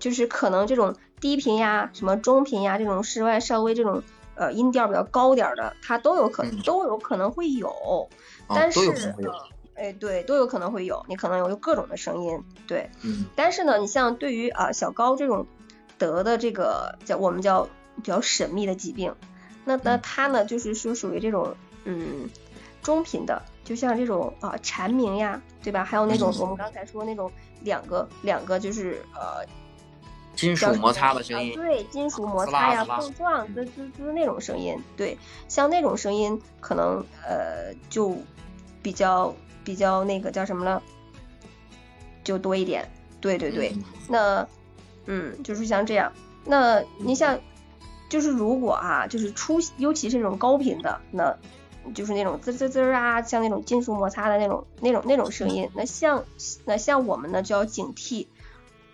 [0.00, 4.02] 就是可能这种低频呀、什么中频呀这种室外稍微这种。
[4.36, 8.08] 呃，音调比较高点的，它都有可能都有可能会有，
[8.48, 8.80] 但是，
[9.74, 15.46] 哎，对，都有可能会有，你可能有各种的声音，对，嗯，但是呢，你像对于啊小高这种
[15.98, 17.64] 得的这个叫我们叫
[17.96, 19.14] 比较神秘的疾病，
[19.64, 22.28] 那那他呢就是说属于这种嗯
[22.82, 25.82] 中频的，就像这种啊蝉鸣呀，对吧？
[25.82, 27.30] 还有那种我们刚才说那种
[27.62, 29.46] 两个两个就是呃。
[30.36, 33.64] 金属摩擦的声音，对，金属摩擦呀，碰撞，滋。
[33.64, 35.16] 滋滋那种声音，对，
[35.48, 38.16] 像那种声音可能呃就
[38.82, 40.82] 比较比较那个叫什么了，
[42.22, 42.86] 就多一点，
[43.18, 43.74] 对对对，
[44.08, 44.46] 那
[45.06, 46.12] 嗯就是像这样，
[46.44, 47.38] 那你像
[48.10, 51.34] 就是如果啊就是出尤其是那种高频的，那
[51.94, 56.22] 就是那种滋滋滋啊，像那种金属摩擦的那种那种那种声音，那像
[56.66, 58.26] 那像我们呢就要警惕，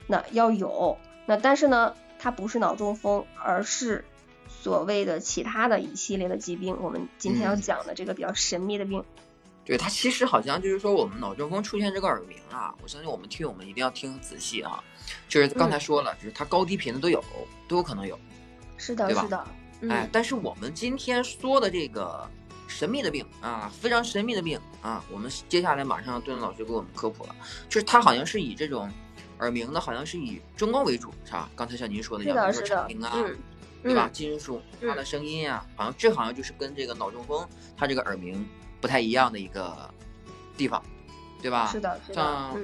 [0.06, 0.96] 那要有。
[1.26, 4.04] 那但是呢，它不是脑中风，而是
[4.48, 6.76] 所谓的其他的一系列的疾病。
[6.80, 9.04] 我们今天要讲的这个比较神秘的病，
[9.64, 14.82] 对它其实好像就是说，我们脑中风出现这个耳鸣啊，我相信我们听友们一定要听仔细啊。
[15.28, 17.22] 就是刚才说了，就是它高低频的都有，
[17.68, 18.18] 都有可能有，
[18.76, 19.46] 是的，是的，
[19.88, 22.28] 哎，但是我们今天说的这个
[22.66, 27.34] 神秘的病啊，非常神秘的病啊，我们接下来马上要顿老师给我们科普了，
[27.68, 28.90] 就是它好像是以这种。
[29.42, 31.50] 耳鸣呢，好像是以中高为主，是吧？
[31.54, 33.12] 刚才像您说的，像比如说蝉鸣啊，
[33.82, 34.08] 对吧？
[34.10, 38.48] 金属它的声音啊，好像这好像就是跟这个脑中风它这个耳鸣
[38.80, 39.92] 不太一样的一个
[40.56, 40.82] 地方。
[41.42, 41.66] 对吧？
[41.66, 42.14] 是的，是的。
[42.14, 42.56] 像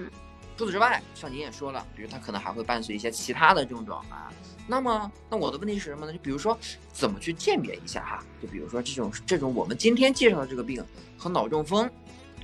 [0.57, 4.33] 除此之外，像您也说了，比如它可能还会伴随一些其他的症状啊。
[4.69, 6.13] 那么，那我的问题是什么呢？
[6.13, 6.57] 就比如说，
[6.93, 8.25] 怎么去鉴别一下哈？
[8.41, 10.81] 就比如说这种这种我们今天介绍的这个病
[11.17, 11.91] 和脑中风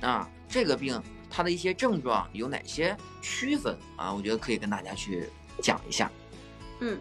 [0.01, 4.13] 啊，这个病它的一些症状有哪些区分啊？
[4.13, 5.29] 我觉得可以跟大家去
[5.61, 6.11] 讲一下。
[6.79, 6.99] 嗯，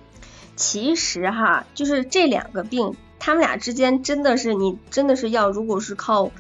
[0.57, 6.31] 其实哈，就是这两个病，他们俩之间真的是你真的是要，如果是靠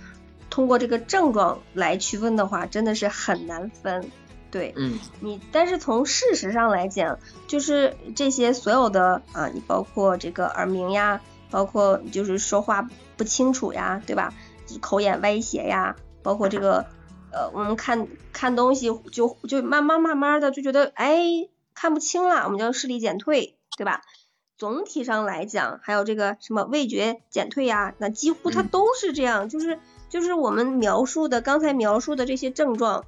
[0.50, 4.10] 通过这个症状来区分的话，真的是很难分。
[4.50, 7.18] 对，嗯，你但是从事实上来讲，
[7.48, 11.20] 就是这些所有的啊，你包括这个耳鸣呀，
[11.50, 14.32] 包括就是说话不清楚呀，对吧？
[14.80, 16.86] 口眼歪斜呀，包括这个
[17.34, 24.02] 呃，我们看看东西就就慢慢慢慢的就觉得哎看不清了，我们叫视力减退，对吧？
[24.56, 33.04] 总体上来讲，还有这个什么味觉减退呀，那几乎它都是这样，就是就是我们描述的刚才描述的这些症状。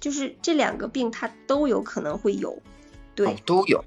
[0.00, 2.58] 就是这两个病，它都有可能会有，
[3.14, 3.82] 对，都有，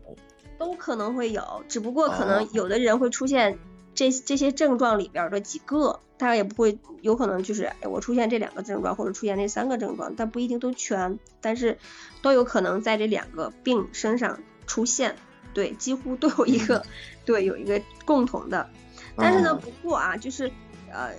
[0.58, 3.60] 都可能会有，只不过可能有的人会出现
[3.94, 11.78] 这这些症状里边的几个，他也不会，有可能就是我出现这两个症状，或者出现那三个症状，但不一定都全，但是
[12.22, 15.16] 都有可能在这两个病身上出现，
[15.54, 16.84] 对，几乎都有一个，
[17.26, 18.70] 对，有一个共同的，
[19.16, 20.52] 但是呢，不过啊，就是
[20.92, 21.12] 呃，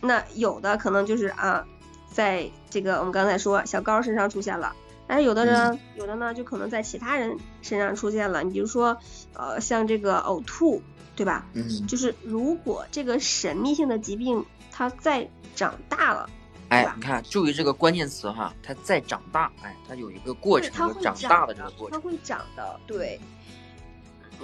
[0.00, 1.66] 那有的可能就是啊。
[2.14, 8.42] 在这个我们刚才说小高身上出现了，但是有的人有的呢就可能在其他人身上出现了。
[8.42, 8.98] 你比如说
[9.32, 10.82] 呃像这个呕吐，
[11.16, 11.46] 对吧？
[11.54, 11.86] 嗯。
[11.86, 16.28] 就是如果这个神秘性的疾病它再长大了，
[16.68, 23.20] 哎，你看注意这个关键词哈，它再长大，哎，它有一个过程，它会长大的这个过程，它会长的，对。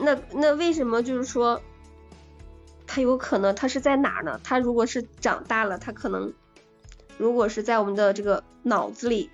[0.00, 1.61] 那那为什么就是说
[2.87, 4.40] 它有可能它是在哪儿呢？
[4.44, 6.33] 它如果是长大了，它可能。
[7.16, 9.28] 如果是在我们的这个脑子里，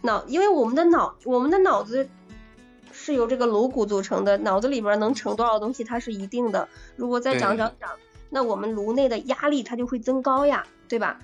[0.00, 2.08] 脑，因为我们的脑，我们的脑子
[2.92, 6.68] 是由这个颅骨组成的，脑子里边能盛多少东西，它是一定的。
[6.94, 7.90] 如果再长长长，
[8.30, 11.18] 那我们颅内的压力它就会增高呀，对吧？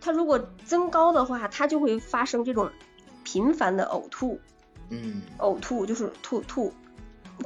[0.00, 2.70] 它如果增高的话，它就会发生这种
[3.22, 4.40] 频繁的呕吐。
[4.88, 5.22] 嗯。
[5.38, 6.72] 呕吐就是吐吐，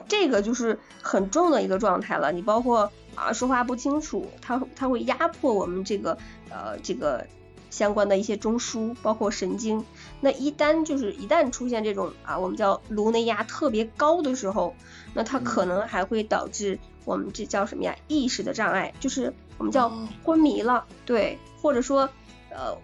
[0.08, 2.32] 这个就是很重的一个状态了。
[2.32, 2.90] 你包括。
[3.14, 6.16] 啊，说话不清楚，它它会压迫我们这个
[6.50, 7.26] 呃这个
[7.70, 9.84] 相关的一些中枢，包括神经。
[10.20, 14.74] 那一旦就是一旦出现这种啊，我们叫颅内压特别高的时候，
[15.14, 17.96] 那它可能还会导致我们这叫什么呀？
[18.08, 19.92] 意识的障碍，就是我们叫
[20.24, 22.08] 昏迷了，对，或者说
[22.50, 22.76] 呃，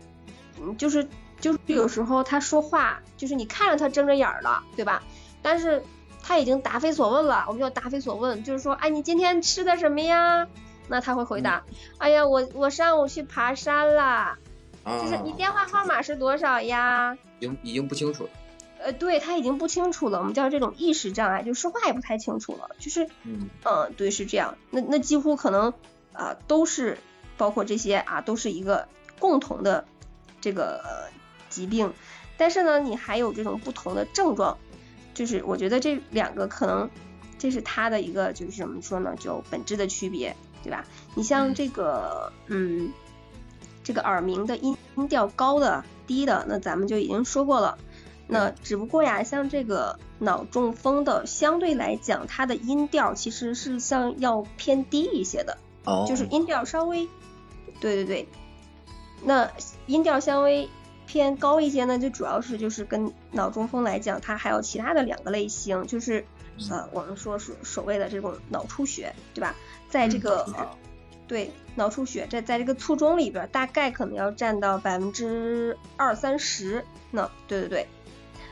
[0.79, 1.07] 就是
[1.41, 5.03] 就是有时候他说话，就是你看着他睁着眼了，对吧？
[5.43, 5.83] 但是。
[6.27, 10.49] 他已经答非所问了，我们叫答非所问，就是说，哎，你今天吃的什么呀？
[10.89, 11.65] 那他会回答，
[11.99, 13.95] 哎呀，我我上午去爬山
[14.85, 15.03] 了。
[15.03, 17.17] 就是你电话号码是多少呀？
[17.39, 18.31] 已经已经不清楚了。
[18.79, 22.71] 呃，对他已经不清楚了，我们叫这种意识障碍，就说话也不太清楚了。
[22.79, 24.57] 就是，嗯嗯，对，是这样。
[24.71, 25.73] 那那几乎可能
[26.13, 26.99] 啊，都是
[27.39, 28.87] 包括这些啊，都是一个
[29.19, 29.87] 共同的
[30.41, 31.09] 这个
[31.49, 31.93] 疾病。
[32.37, 34.59] 但是呢，你还有这种不同的症状。
[35.15, 36.91] 就是我觉得这两个可能，
[37.39, 40.85] 这是它的一个就是怎么说呢，就本质的区别，对吧？
[41.15, 42.93] 你像这个，嗯，
[43.85, 47.79] 这个耳鸣的音音调高的、低的，那咱们就已经说过了。
[48.27, 55.59] 那只不过呀，像这个脑中风的，相对来讲，它的音调其实是像要偏低一些的，
[56.09, 57.07] 就是音调稍微，
[57.79, 58.29] 对对对，
[59.23, 59.49] 那
[59.87, 60.69] 音调稍微。
[61.07, 66.25] 偏高一些呢，就主要是就是跟脑中风来讲，它还有其他的两个类型，就是
[66.71, 69.55] 呃，我们说是所谓的这种脑出血，对吧？
[69.91, 70.49] 在这个
[71.29, 76.85] 对脑出血，在在这个卒中里边，大概可能要占到百分之二三十。
[77.11, 77.89] 那对对对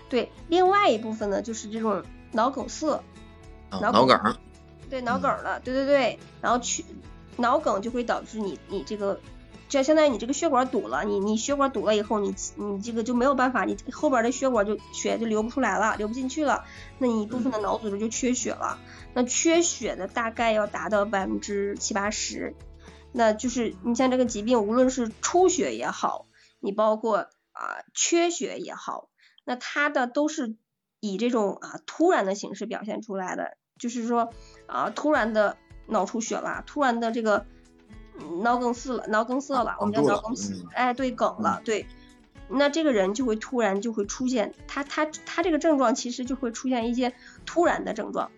[0.09, 3.03] 对，另外一部分呢，就是这种脑梗塞，
[3.71, 4.37] 脑梗，
[4.91, 6.85] 对脑梗了，对对对，然后去
[7.37, 9.21] 脑梗就会导致你你这个。
[9.69, 16.67] 就相当于你这个血管堵了，你你血管堵了以后，你你这个就没有办法，你后边的血管就血就流不出来了，流不进去了，
[16.99, 18.79] 那你一部分的脑组织就缺血了。
[19.15, 22.55] 那缺血的大概要达到百分之七八十，
[23.12, 26.27] 那就是你像这个疾病，无论是出血也好，
[26.61, 29.11] 你包括啊缺血也好，
[29.44, 30.57] 那它的都是
[31.01, 34.33] 以这种啊突然的形式表现出来的，就是说
[34.66, 37.46] 啊突然的脑出血了，突然的这个。
[38.42, 41.87] 脑梗死了，脑梗塞了，我们叫脑梗死，哎，对，梗了，对，
[42.51, 47.14] 那这个人就会突然就会出现，他他他这个症状其实就会出现一些
[47.46, 48.31] 突然的症状，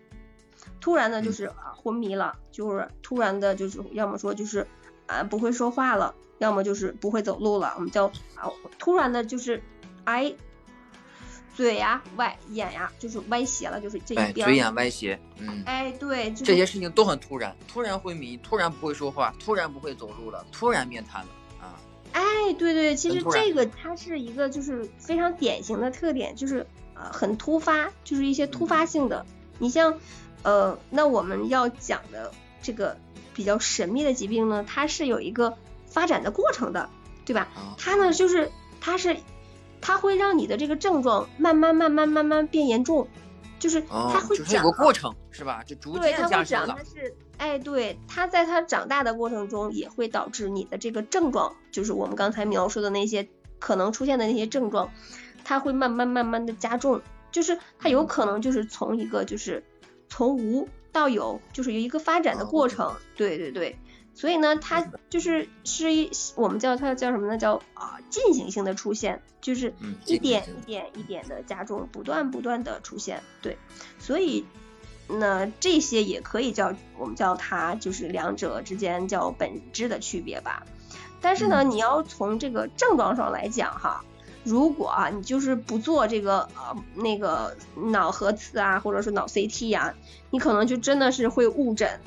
[0.85, 4.67] 突然的就是啊昏迷了，就是突然的就是要么说就是
[5.07, 9.59] 啊不会说话了，要么就是不会走路了，我们叫啊突然的就是
[10.03, 10.31] 哎
[11.55, 14.45] 嘴呀歪眼呀就是歪斜了，就是这一哎，边。
[14.45, 22.21] 嘴眼歪斜，嗯，哎，对，就是这些事情都很突然，突然昏迷，突然不会说话，突然不会走路了，突然面瘫了啊，哎，
[22.59, 29.25] 对对，其实这个它是一个就是非常典型的特点，就是呃很突发，就是一些突发性的。
[29.59, 29.97] 你像
[30.43, 32.97] 呃，那我们要讲的这个
[33.33, 36.89] 比较神秘的疾病呢，它是有一个发展的过程的，
[37.25, 37.47] 对吧？
[37.55, 39.17] 啊它呢就是它是
[39.81, 43.07] 它会让你的这个症状慢慢慢慢慢慢变严重，
[43.59, 45.63] 就是哦它，会就是有个过程是吧？
[45.63, 53.27] 就逐对，渐它会长，它，是，哎，对，它在它长大的过程中，也会导致你的这个症状，就是我们刚才描述的那些
[53.59, 54.91] 可能出现的那些症状，
[55.43, 57.01] 它会慢慢慢慢的加重，
[57.35, 59.61] 就是它有可能就是从一个就是
[60.07, 63.77] 从无到有，就是有一个发展的过程，对对对，
[64.13, 67.37] 所以呢，它就是是一我们叫它叫什么呢？
[67.37, 73.57] 叫啊进行性的出现，就是嗯，一点一点一点的加重，不断不断的出现，对，
[73.99, 74.45] 所以
[75.09, 80.65] 那这些也可以叫我们叫它就是两者之间叫本质的区别吧。
[81.19, 81.71] 但是呢，嗯。
[81.71, 84.05] 你要从这个症状上来讲哈，
[84.45, 89.93] 如果啊你就是不做这个呃那个脑核磁啊，或者是脑 CT 呀、
[90.29, 91.99] 你可能就真的是会误诊，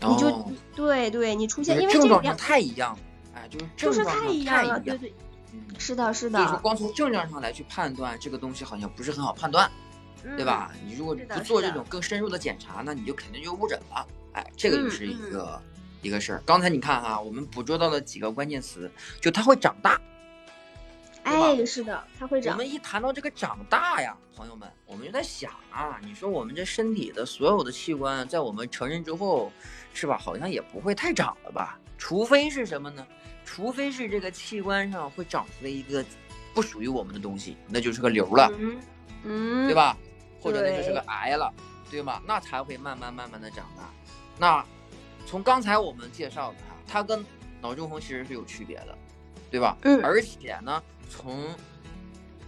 [0.00, 2.98] 你就、哦对对，你出就现是症状上因为这两太一样了，
[3.34, 5.14] 哎，就是就是症状上太一样对对，
[5.52, 9.70] 嗯是的，是所以说，光从症状上来去判断这个东西好像不是很好判断，
[10.36, 10.70] 对吧？
[10.84, 14.06] 你如果不做这种更深入的检查，那你就肯定就误诊了。
[14.32, 15.62] 哎，这个就嗯是一嗯个、
[16.02, 16.42] 一个事儿。
[16.44, 20.00] 刚才你看哈，我们捕捉到了几个关键词，就它会长大。
[21.26, 29.50] 哎，是的，它会长我，们一谈到这个长大呀，朋友们，我们就在想啊，你说我们这身体的所有的器官，在我们成人之后，
[29.92, 30.16] 是吧？
[30.16, 31.78] 好像也不会太长了吧？
[31.98, 33.04] 除非是什么呢？
[33.44, 36.04] 除非是这个器官上会长出来一个
[36.54, 38.48] 不属于我们的东西，那就是个瘤了。
[38.58, 38.78] 嗯
[39.24, 39.74] 嗯，对？
[39.74, 39.96] 吧？
[40.40, 41.52] 或者那就是个癌了，
[41.90, 42.22] 对吗？
[42.24, 43.90] 那才会慢慢慢慢的长大。
[44.38, 44.64] 那
[45.26, 47.24] 从刚才我们介绍的哈，它跟
[47.60, 48.96] 脑中风其实是有区别的，
[49.50, 49.76] 对吧？
[49.82, 51.44] 嗯而且呢，从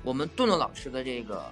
[0.02, 1.44] 我们顿顿老师的这个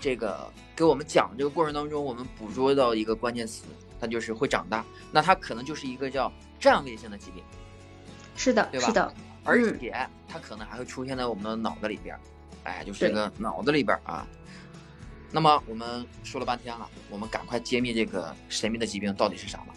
[0.00, 3.64] 这个给我们讲这个过程当中，我们捕捉到一个关键词，
[4.00, 4.84] 它就是会长大。
[5.12, 7.42] 那它可能就是一个叫占位性的疾病，
[8.36, 9.94] 是的，对吧是的，而嗯且
[10.28, 12.20] 它可能还会出现在我们的脑子里边儿，
[12.64, 14.26] 哎，就是这个脑子里边儿啊。
[15.30, 19.74] 那么我们说了半天了，我们赶快揭秘这个神秘的疾病到底是啥吧。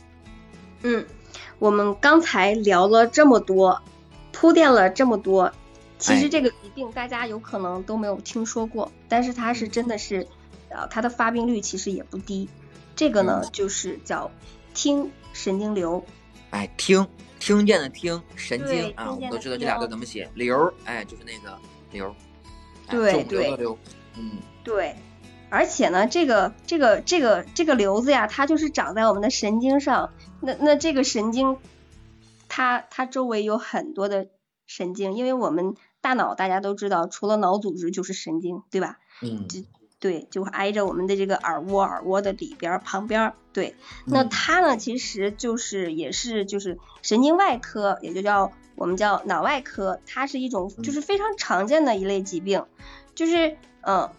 [0.83, 1.03] 嗯，
[1.57, 3.81] 我们刚才聊了这么多，
[4.39, 5.51] 铺垫了这么多，
[5.97, 10.27] 其哎实这个疾病大家有可能都没有听说过，但是它是真的是，
[10.69, 12.47] 呃，它的发病率其实也不低。
[12.95, 14.29] 这个呢，嗯就是叫
[14.75, 16.05] 听神经瘤。
[16.51, 17.07] 哎，听
[17.39, 21.57] 听见的听，神经啊，我们都知道这俩字怎么写，瘤，哎，就是那个
[21.91, 22.15] 瘤，
[22.85, 23.77] 哎对肿瘤对的瘤，
[24.17, 24.95] 嗯，对，
[25.49, 30.11] 而且呢，这个这个这个这个瘤子呀，它就是长在我们的神经上。
[30.41, 31.57] 那那这个神经，
[32.47, 34.27] 它它周围有很多的
[34.65, 38.99] 神经，因为我们大脑大家都知道，除了脑组织就是神经，对吧？
[39.21, 39.61] 嗯，就
[39.99, 43.33] 对，就挨着我们的这个耳蜗，耳蜗的里边儿旁边儿。
[43.53, 52.65] 对，那嗯它呢，其实就是也是就是神经外科，也就叫我们叫脑外科，它是一种嗯就是非常常见的一类疾病，
[53.15, 54.09] 就是嗯。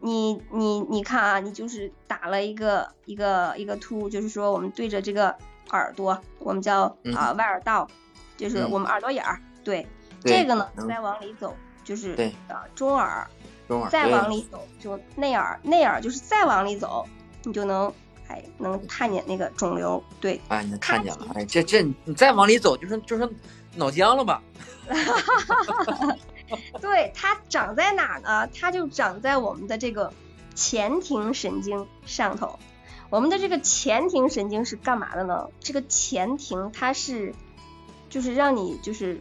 [0.00, 5.34] 你你你看啊，你就是打了一个一个一个突，就是说我们对着这个
[5.70, 7.88] 耳朵，我们叫嗯啊、外耳道，
[8.36, 9.86] 就是嗯我们耳朵眼儿，对，
[10.24, 13.26] 这个呢嗯再往里走就是对啊中耳，
[13.68, 17.06] 中耳，再往里走就内耳，内耳就是再往里走，
[17.42, 17.92] 你就能
[18.28, 20.02] 哎能看见那个肿瘤。
[20.20, 23.28] 对，哎，你看见了，哎，这这你再往里走就是就是
[23.74, 24.42] 脑浆了吧？
[26.80, 28.46] 对，它长在哪儿呢？
[28.48, 30.12] 它就长在我们的这个
[30.54, 32.58] 前庭神经上头。
[33.14, 35.48] 我们的这个前庭神经是干嘛的呢？
[35.60, 37.32] 这个前庭它是
[38.10, 39.20] 就是让你就是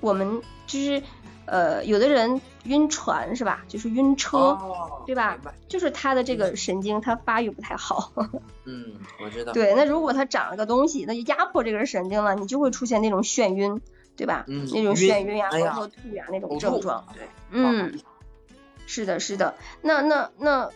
[0.00, 1.02] 我们就是
[1.46, 3.64] 呃有的人晕船是吧？
[3.66, 4.38] 就是晕车。
[4.38, 5.38] 哦对吧
[5.68, 8.12] 就是他的这个神经，它发育不太好。
[8.66, 8.92] 嗯，
[9.24, 9.54] 我知道。
[9.54, 13.80] 对，那如果它长了个东西，那就压迫这根神经了，你就会出现那种眩晕，
[14.16, 14.44] 对吧？
[14.48, 17.02] 嗯那种眩晕呀、哎呀或者说吐呀那种症状。
[17.14, 17.98] 对，嗯，
[18.86, 19.54] 是的，是的。
[19.80, 20.70] 那那那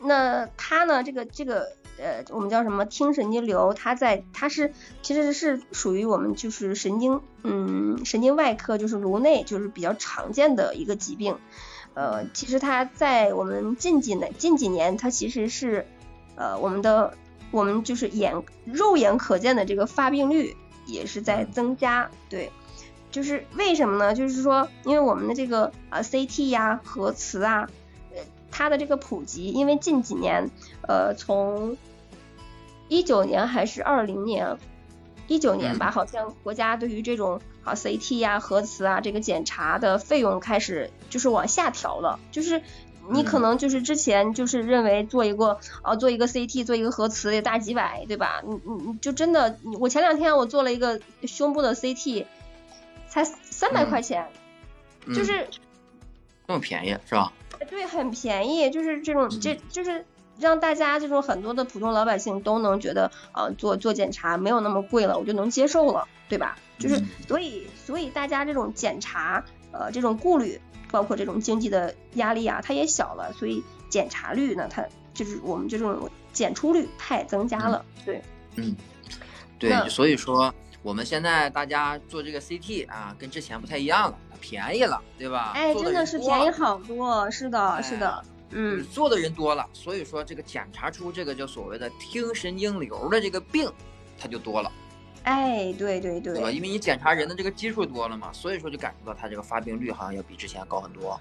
[0.00, 1.02] 那他呢？
[1.02, 3.74] 这个这个呃，我们叫什么听神经瘤？
[3.74, 4.72] 它在它是
[5.02, 11.36] 其实是属于我们就是神经嗯神经外科就是颅内就是比较常见的一个疾病。
[11.94, 15.86] 呃，其实它在我们近几年近几年，它其实是
[16.36, 17.14] 呃我们的
[17.50, 22.10] 我们就是眼肉眼可见的这个发病率也是在增加。
[22.30, 22.50] 对，
[23.10, 24.14] 就是为什么呢？
[24.14, 27.81] 就是说，因为我们的这个呃 CT 呀、核磁啊，呃，
[28.52, 30.48] 它的这个普及，因为近几年，
[30.86, 31.76] 呃，从
[32.86, 34.58] 一九年还是二零年，
[35.26, 42.62] 一九年吧，好像国家对于这种啊 CT 呀、核磁啊这个检查的费用开始就是往下调了，就是。
[43.10, 48.40] 你可能就是之前就是认为做一个啊做一个 CT 做一个核磁得大几百对吧？
[48.46, 52.26] 你你你就真的我前两天我做了一个胸部的 CT，
[53.08, 54.28] 才三百块钱，
[55.08, 55.48] 就是
[56.46, 57.32] 那么便宜是吧？
[57.64, 60.04] 对，很便宜，就是这种这就是
[60.38, 66.56] 让大家这种很多的普通老百姓都能觉得啊做做检查没有那么贵了，我就能接受了，对吧？
[66.78, 70.60] 就是所以所以大家这种检查呃这种顾虑。
[70.90, 74.84] 包括这种经济的压力啊，它也小了，所以检查率呢，它
[75.14, 77.82] 就是我们这种检出率它也增加了。
[78.04, 78.20] 对，
[78.56, 78.76] 嗯，
[79.58, 85.52] 对，所以说我们现在大家做这个 CT 啊，跟之前不太一样了，便宜了，对吧？
[85.54, 93.70] 哎，真的是便宜好多，是的，是的，嗯，做的人多了，所以说这个检查出这个叫所谓的听神经瘤的这个病，
[94.18, 94.70] 它就多了。
[95.22, 96.50] 哎，对对对，对吧？
[96.50, 101.20] 因为你检查人的这个基数多了嘛，所以说就感觉到它这个发病率好像要比之前高很多，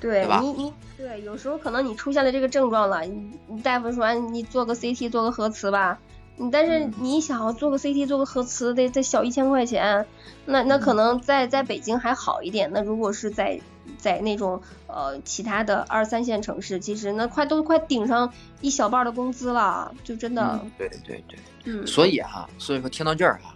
[0.00, 0.40] 对吧？
[0.40, 5.98] 你你对，有时候可能你出现了这个症状了，你你大夫说你做个 CT 做个核磁吧，
[6.36, 10.06] 你但是你想要做个 CT 做个核磁得再小一千块钱，
[10.44, 13.60] 那那可能在在北京还好一点，那如果是在
[13.96, 21.38] 在那种呃其他的二三线城市，其实那快都快顶上一小半的工资了，就真的，对对对。
[21.64, 21.86] 嗯。
[21.86, 23.54] 所以哈，所以说听到这儿哈，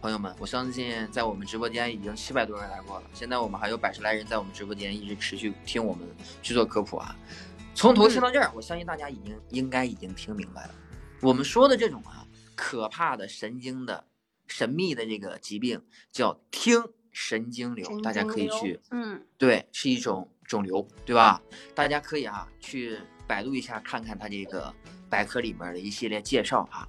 [0.00, 6.06] 朋友们，我相信在我们直播间已经七百多人来过了，现在我们还有百十来人在我们直播间一直持续听我们
[6.42, 7.16] 去做科普啊。
[7.74, 10.70] 从头听到这儿，我相信大家已经应该已经听明白了，
[11.20, 12.19] 我们说的这种啊
[12.60, 14.04] 可怕的神经的
[14.46, 15.82] 神秘的这个疾病
[16.12, 16.78] 叫听
[17.10, 21.40] 神经瘤，大家可以去，嗯，对，是一种肿瘤，对吧？
[21.74, 24.72] 大家可以啊去百度一下，看看它这个
[25.08, 26.86] 百科里面的一系列介绍啊。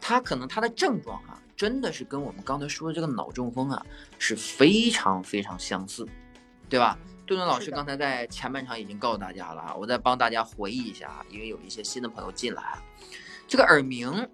[0.00, 3.84] 它可能它的症状啊，真的是跟我们刚才说的这个脑中风啊
[4.18, 6.08] 是非常非常相似，
[6.70, 6.98] 对吧？
[7.26, 12.82] 顿顿老师刚才在前半场已经告诉大家了啊，我再帮大家回忆一下啊，因为有一些新的朋友进来啊，
[13.46, 14.28] 这个耳鸣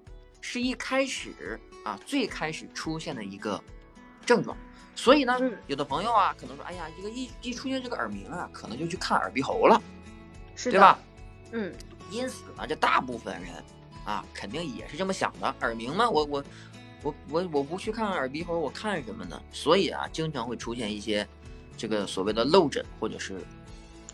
[0.48, 3.60] 是一开始啊最开始出现的一个
[4.24, 4.56] 症状，
[4.94, 5.36] 所以呢，
[5.66, 9.82] 有的朋友啊可能说，哎呀，这个一一出现这个耳鸣啊，可能就去看耳鼻喉了，
[10.54, 10.98] 是对吧？
[11.50, 11.74] 嗯，
[12.12, 13.50] 因此呢，这大部分人。
[14.04, 15.52] 啊，肯定也是这么想的。
[15.62, 16.08] 耳鸣嘛？
[16.08, 16.44] 我我
[17.02, 19.42] 我我我不去看耳鼻喉，我看什么呢？
[19.50, 21.26] 所以啊，经常会出现一些
[21.76, 23.44] 这个所谓的漏诊或者是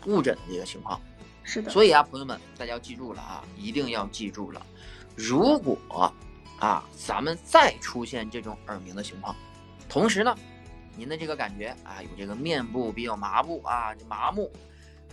[0.07, 0.99] 误诊的这个情况。
[1.43, 1.69] 是的。
[1.69, 4.65] 所以啊，朋友们，大家要记住了啊，一定要记住了。
[5.15, 5.77] 如果
[6.59, 9.35] 啊，咱们再出现这种耳鸣的情况，
[9.87, 10.35] 同时呢，
[10.95, 14.51] 您的这个感觉啊，有这个面部比较麻木啊，麻木，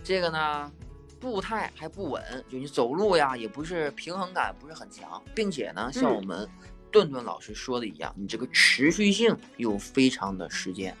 [0.03, 0.71] 这个呢。
[1.19, 6.49] 步态还不稳，就你走路呀，也不是平衡感不是很强，并且呢，像我们
[6.91, 10.97] 顿顿老师说的一样，你这个持续性又非常的时间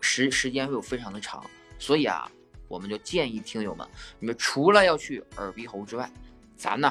[0.00, 1.44] 时时间又非常的长，
[1.78, 2.26] 所以啊，
[2.68, 3.86] 我们就建议听友们，
[4.18, 6.10] 你们除了要去耳鼻喉之外，
[6.56, 6.90] 咱呢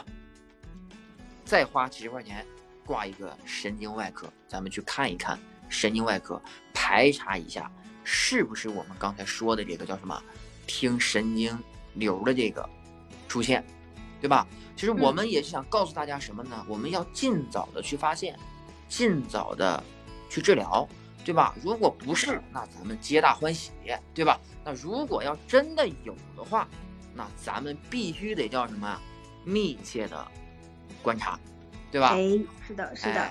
[1.50, 2.46] 再花几十块钱
[2.86, 6.40] 挂一个神经外科，咱们去看一看神经外科，
[6.76, 7.72] 排查一下
[8.04, 10.22] 是不是我们刚才说的这个叫什么
[10.68, 11.58] 听神经。
[11.96, 12.70] 瘤的这个
[13.28, 13.66] 出现，
[14.22, 14.48] 对吧？
[14.76, 16.64] 其实我们也是想告诉大家什么呢？
[16.68, 18.38] 我们要尽早的去发现，
[18.88, 19.84] 尽早的
[20.30, 20.88] 去治疗，
[21.26, 21.56] 对吧？
[21.64, 23.72] 如果不是，那咱们皆大欢喜，
[24.14, 24.40] 对吧？
[24.64, 26.68] 那如果要真的有的话，
[27.16, 29.02] 那咱们必须得叫什么？
[29.44, 30.28] 密切的
[31.02, 31.40] 观察，
[31.92, 32.10] 对吧？
[32.10, 33.30] 哎，是的，是的。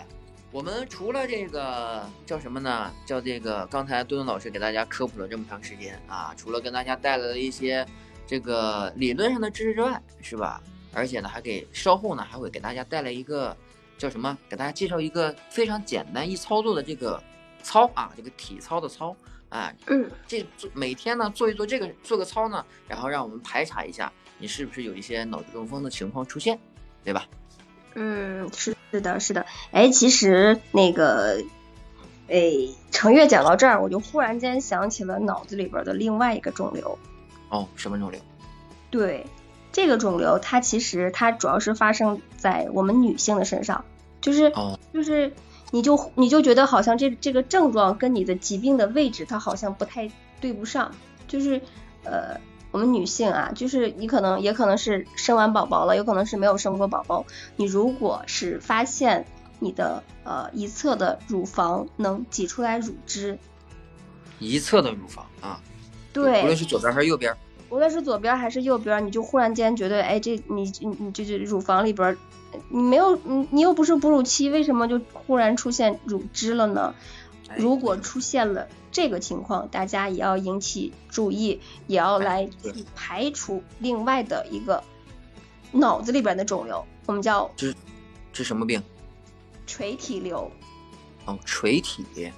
[0.50, 2.92] 我们除了这个叫什么呢？
[3.04, 7.86] 叫这个刚才墩墩老师给大家科普了这么长时间啊，除了跟大家带来了一些。
[8.30, 10.62] 这个理论上的知识之外，是吧？
[10.92, 13.56] 而且呢，还给稍后呢，还会给大家带来一个
[13.96, 14.36] 叫什么？
[14.50, 17.18] 给大家介绍一个非常简单易操作的这个
[17.62, 19.16] 操啊，这个体操的操
[19.48, 19.72] 啊。
[19.86, 20.10] 嗯。
[20.26, 26.60] 这每天呢做一做这个做个操呢，然后让我们排查一下你是不是有一些脑中风的情况出现，
[27.02, 27.26] 对吧？
[27.94, 29.46] 嗯，是是的，是的。
[29.72, 31.42] 哎，其实那个，
[32.28, 32.52] 哎，
[32.90, 36.98] 程月讲到这儿，我就忽然间想起了脑子里边的另外一个肿瘤。
[37.48, 38.20] 哦，什么肿瘤？
[38.90, 39.26] 对，
[39.72, 43.84] 这个肿瘤它其实它主要是发生在我们女性的身上，
[44.20, 44.52] 就是
[44.92, 45.32] 就是
[45.70, 50.10] 你就你就觉得好像这这个症状跟你的疾病的位置它好像不太
[50.40, 50.92] 对不上，
[51.26, 51.60] 就是
[52.04, 52.40] 呃
[52.70, 57.24] 我们女性啊，就是你可能也可能是生完宝宝了，有可能是没有生过宝宝，
[57.56, 59.26] 你如果是发现
[59.58, 63.38] 你的呃一侧的乳房能挤出来乳汁。
[64.38, 65.60] 一侧的乳房啊，
[66.12, 67.34] 对，无论是左边还是右边。
[67.70, 72.16] 无论是左边还是右边，你就忽然间觉得，哎，这你你你这这乳房里边，
[72.70, 76.94] 你没有你你又不是哺乳期，为什么就忽然出现乳汁了呢？
[77.56, 82.50] 如果出现了这个情况，大家也要引起注意，也要来
[82.96, 84.82] 排除另外的一个
[85.70, 87.72] 脑子里边的肿瘤，我们叫这
[88.32, 88.82] 这什么病？
[89.68, 90.50] 垂体瘤。
[91.26, 92.04] 哦，垂体。
[92.12, 92.32] 对，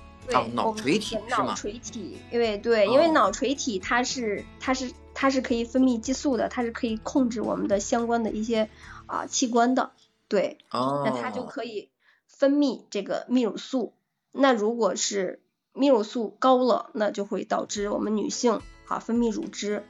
[0.53, 8.69] 脑垂体是脑垂体，因为对，因为脑垂体它是它是它是可以分泌激素的，它是可以控制我们的相关的一些
[9.07, 9.93] 啊器官的，
[10.29, 11.89] 对，那它就可以
[12.27, 13.95] 分泌这个泌乳素。
[14.31, 15.41] 那如果是
[15.75, 19.85] 泌乳素高了，那就会导致我们女性啊分泌乳汁。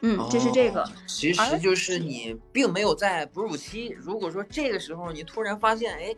[0.00, 0.88] 嗯，这是这个。
[1.06, 6.16] 其实就是你并没有在哺乳期，如果说这个时候你突然发现，哎。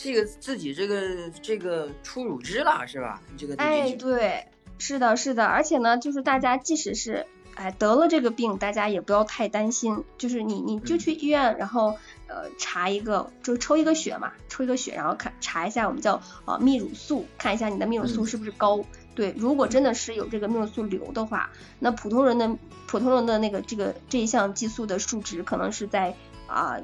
[0.00, 3.20] 这个自己这个这个出乳汁了是吧？
[3.36, 4.46] 这个哎对，
[4.78, 7.26] 是的，是的，而且呢，就是大家即使是
[7.58, 11.98] 哎得了这个病，大家也不要太担心，就是你你就去医院，然后
[12.28, 18.84] 呃查一个，就抽一个血嘛，抽一个血，然后看查一下我们叫呃泌乳素，看一下你的泌乳素是不是高。
[19.16, 21.50] 对，如果真的是有这个泌乳素瘤的话，
[21.80, 22.56] 那普通人的
[22.86, 26.14] 普通人的那个这个这一项激素的数值可能是在
[26.46, 26.76] 啊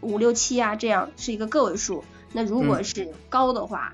[0.00, 2.04] 五五六七啊这样是一个个位数。
[2.32, 3.92] 那如果是高的话，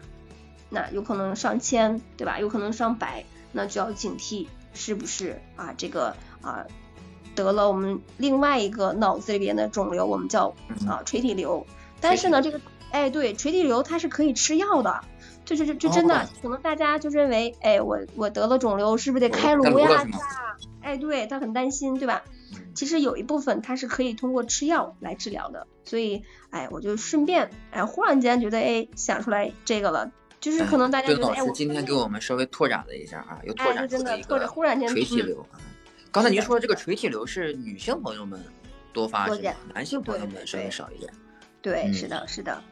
[0.68, 2.38] 那有可能上千，对吧？
[2.38, 4.46] 有可能上百，那就要警惕
[4.78, 5.74] 是不是啊？
[5.76, 6.64] 这个啊
[7.34, 10.54] 得了我们另外一个脑子里边的肿瘤，我们叫
[10.86, 11.66] 啊垂体瘤。
[12.00, 12.60] 但是呢，这个
[12.92, 15.00] 哎对，垂体瘤它是可以吃药的，
[15.44, 20.06] 就就就就真的可能大家就认为哎我我得了肿瘤是不是得开颅呀？
[20.80, 22.22] 哎对，他很担心，对吧？
[22.74, 34.38] 其实有一部分它是可以通过吃药来治疗的，所以哎，我就顺便哎，忽然间觉得哎，想出来这个了，就是可能大家觉得哎，我今天给我们稍微拓展了一下啊，又拓展出了一个
[34.88, 35.46] 垂体瘤。
[36.10, 38.42] 刚才您说这个垂体瘤是女性朋友们
[38.92, 41.12] 多发是男性朋友们稍微少一点。
[41.60, 42.62] 对，是的，是的。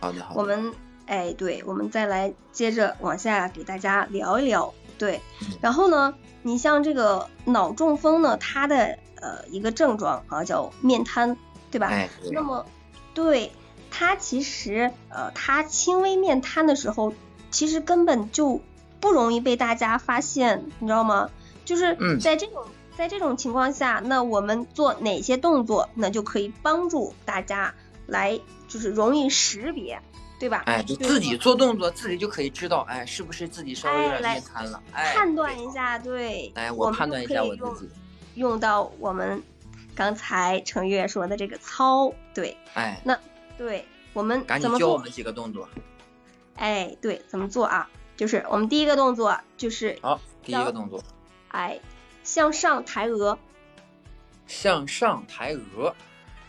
[0.00, 0.40] 好的，好的。
[0.40, 0.72] 我们
[1.06, 4.72] 哎，对，我们再来接着往下给大家聊一聊。
[4.96, 5.20] 对，
[5.60, 8.98] 然后呢，你像这个脑中风呢，它的。
[9.20, 11.36] 呃，一个症状啊，叫面瘫，
[11.72, 11.88] 对吧？
[11.88, 12.64] 哎，那么，
[13.12, 13.50] 对
[13.90, 17.14] 它其实，呃，它轻微面瘫的时候，
[17.50, 18.60] 其实根本就
[19.00, 21.30] 不容易被大家发现，你知道吗？
[21.64, 22.64] 就是在这种
[22.96, 27.74] 在这种情况下，那我们做哪些动作，那就可以帮助大家
[28.06, 30.00] 来，就是容易识别，
[30.40, 30.62] 对吧？
[30.66, 34.82] 哎，就自己做动作，自己就可以知道，哎，是不是自己稍微有点面瘫了？
[34.92, 37.92] 哎，判断一下，对，哎，我判断一下我自己。
[38.34, 39.42] 用到我们
[39.94, 43.18] 刚才程月说的这个操，对，哎，那
[43.58, 43.84] 对
[44.14, 45.68] 我们赶紧教我们几个动作。
[46.54, 47.90] 哎，对，怎么做啊？
[48.16, 51.02] 就是我们第一个动作就是好，第一个动作，
[51.48, 51.78] 哎，
[52.24, 53.38] 向上抬额，
[54.46, 55.94] 向上抬额，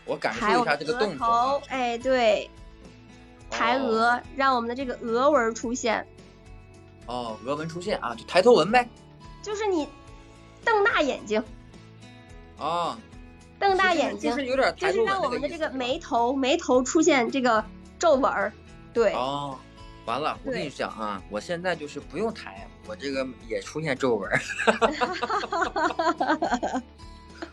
[0.04, 1.62] 我感受一下这个动作。
[1.68, 2.50] 哎，对，
[3.50, 6.04] 抬额，让我们的这个额纹出现。
[7.06, 8.88] 哦，额纹出现啊，就抬头纹呗。
[9.42, 9.88] 就是你
[10.64, 11.42] 瞪大眼睛。
[12.58, 12.98] 啊，
[13.60, 17.62] 瞪大眼睛，就是有点，就是让我们的这个眉头眉头出现这个
[17.98, 18.50] 皱纹儿，
[18.94, 19.12] 对。
[19.12, 19.56] 哦，
[20.06, 24.40] 完了，我跟你讲啊，我现在就是不用抬，我这个也出现皱纹儿。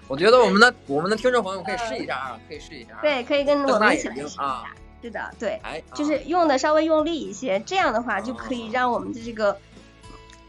[0.08, 2.98] 我觉得我们的我们的听众朋友可以试一下啊，可以试一下。
[3.02, 4.64] 对，可以跟我们一起来试一下。
[5.02, 5.62] 是的，对，
[5.94, 9.60] 就是用的稍微用力一些，这样的话就可以让我们的这个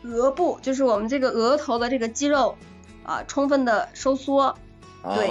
[0.05, 2.57] 额部，就是我们这个额头的这个肌肉。
[3.05, 4.55] 啊，充分的收缩，
[5.03, 5.29] 对，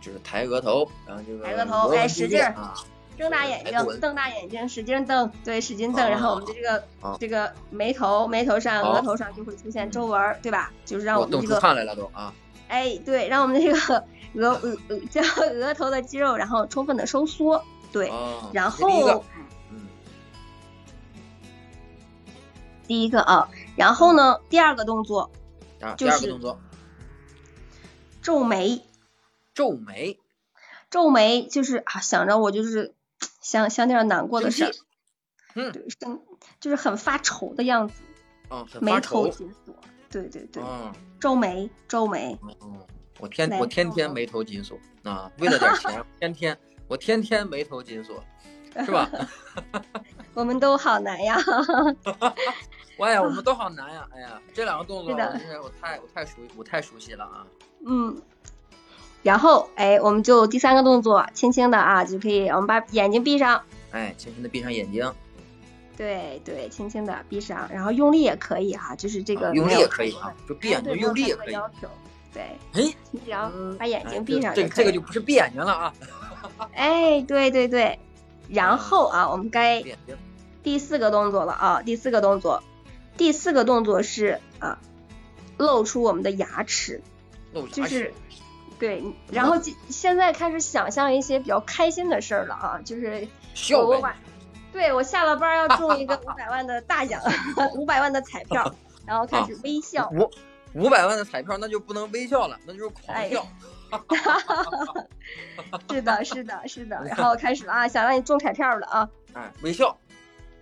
[0.00, 2.54] 就是抬额头，然后就抬额头，哎，使劲儿，
[3.18, 6.84] 睁大眼睛，瞪大眼睛，使劲瞪，对，使劲瞪，然后我们的这个
[7.18, 10.72] 这个眉头，眉头上、额头上就会出现皱纹，对吧？
[10.86, 12.32] 就是让我们这个汗来了都啊，
[12.68, 14.04] 哎，对，让我们这个
[14.34, 14.76] 额额
[15.10, 15.20] 叫
[15.54, 18.10] 额头的肌肉，然后充分的收缩，对，
[18.52, 19.24] 然后，
[19.70, 19.80] 嗯，
[22.86, 25.30] 第一个啊，然后呢，第二个动作，
[25.98, 26.58] 第二个动作。
[28.22, 28.82] 皱眉，
[29.54, 30.18] 皱眉，
[30.90, 32.94] 皱眉就是啊，想着我就是
[33.40, 34.72] 想想点难过的事，
[35.54, 35.86] 嗯，对，
[36.60, 38.02] 就是很发愁的样子，
[38.50, 39.74] 嗯，眉头紧锁，
[40.08, 42.86] 对对对，嗯，皱眉，皱眉，嗯，
[43.18, 48.22] 我天，我天天眉头紧锁啊，为了点钱， 天天我天天眉头紧锁，
[48.84, 49.10] 是吧？
[50.34, 51.36] 我们都好难呀，
[53.00, 57.46] 哎呀，我们都好难呀，哎呀，这两个动作，我太我太熟我太熟悉了啊。
[57.86, 58.20] 嗯，
[59.22, 65.12] 然后哎，我们就第三个动作，轻轻的啊，就可以，我们把眼睛闭上，哎，轻轻的闭上眼睛。
[65.96, 71.54] 对对，轻轻的闭上，然后用力也可以哈，就是这个用力也可以啊，就闭眼睛用力也可以。
[72.32, 72.42] 对，
[72.72, 75.94] 哎，你只要把眼睛闭上这这个就不是闭眼睛了啊。
[76.72, 77.98] 哎，对对对，
[78.48, 79.84] 然后啊，我们该
[80.62, 82.62] 第四个动作了啊，第四个动作，
[83.18, 84.78] 第四个动作是啊，
[85.58, 87.02] 露出我们的牙齿，
[87.72, 88.14] 就是
[88.80, 89.56] 对，然后
[89.88, 93.28] 现在开始想象一些比较开心的事儿了啊，就是
[94.72, 97.20] 对我下了班要中一个 五百万的大奖，
[97.76, 98.74] 五百万的彩票，
[99.06, 100.08] 然后开始微笑。
[100.12, 100.30] 五
[100.74, 103.46] 五百万的彩票那就不能微笑了，那就是狂笑。
[105.90, 107.02] 是的，是的，是的。
[107.04, 109.08] 然后开始了啊，想让你中彩票了啊。
[109.34, 109.98] 哎，微笑。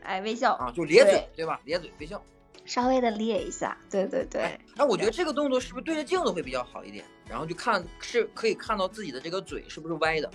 [0.03, 1.61] 哎，微笑啊，就咧嘴，对吧？
[1.65, 2.21] 咧嘴微笑。
[2.65, 4.43] 稍微的咧一下，对对对。
[4.77, 7.05] 哎，我觉得这个动作是不是对着镜子会比较好一点？
[7.29, 10.31] 然后就看是可以看到自己的这个嘴是不是歪的。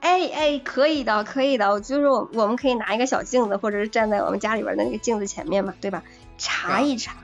[0.00, 6.02] 哎哎，可以的，可以的，就是我我们可以拿一个小镜子，或者是站在我们家里边的那个镜子前面嘛，对吧？
[6.38, 7.16] 查一查，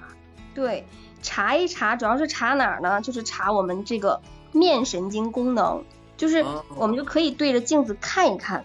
[0.54, 0.84] 对，
[1.20, 3.00] 查一查，主要是查哪儿呢？
[3.00, 4.20] 就是查我们这个
[4.52, 5.84] 面神经功能，
[6.16, 6.44] 就是
[6.74, 8.64] 我们就可以对着镜子看一看，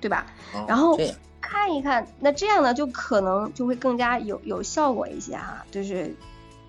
[0.00, 0.26] 对吧？
[0.66, 0.96] 然后
[1.40, 6.14] 看一看，那这样呢，就可能就会更加有有效果一些哈，就是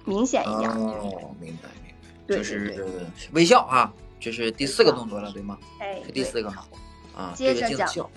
[0.06, 0.70] 明显一点。
[0.70, 1.89] 哦，明白明白，
[2.38, 5.58] 就是微笑啊，这是第四个动作了，对吗？
[5.80, 6.68] 哎，第四个哈。
[7.16, 8.10] 啊，对着镜子笑，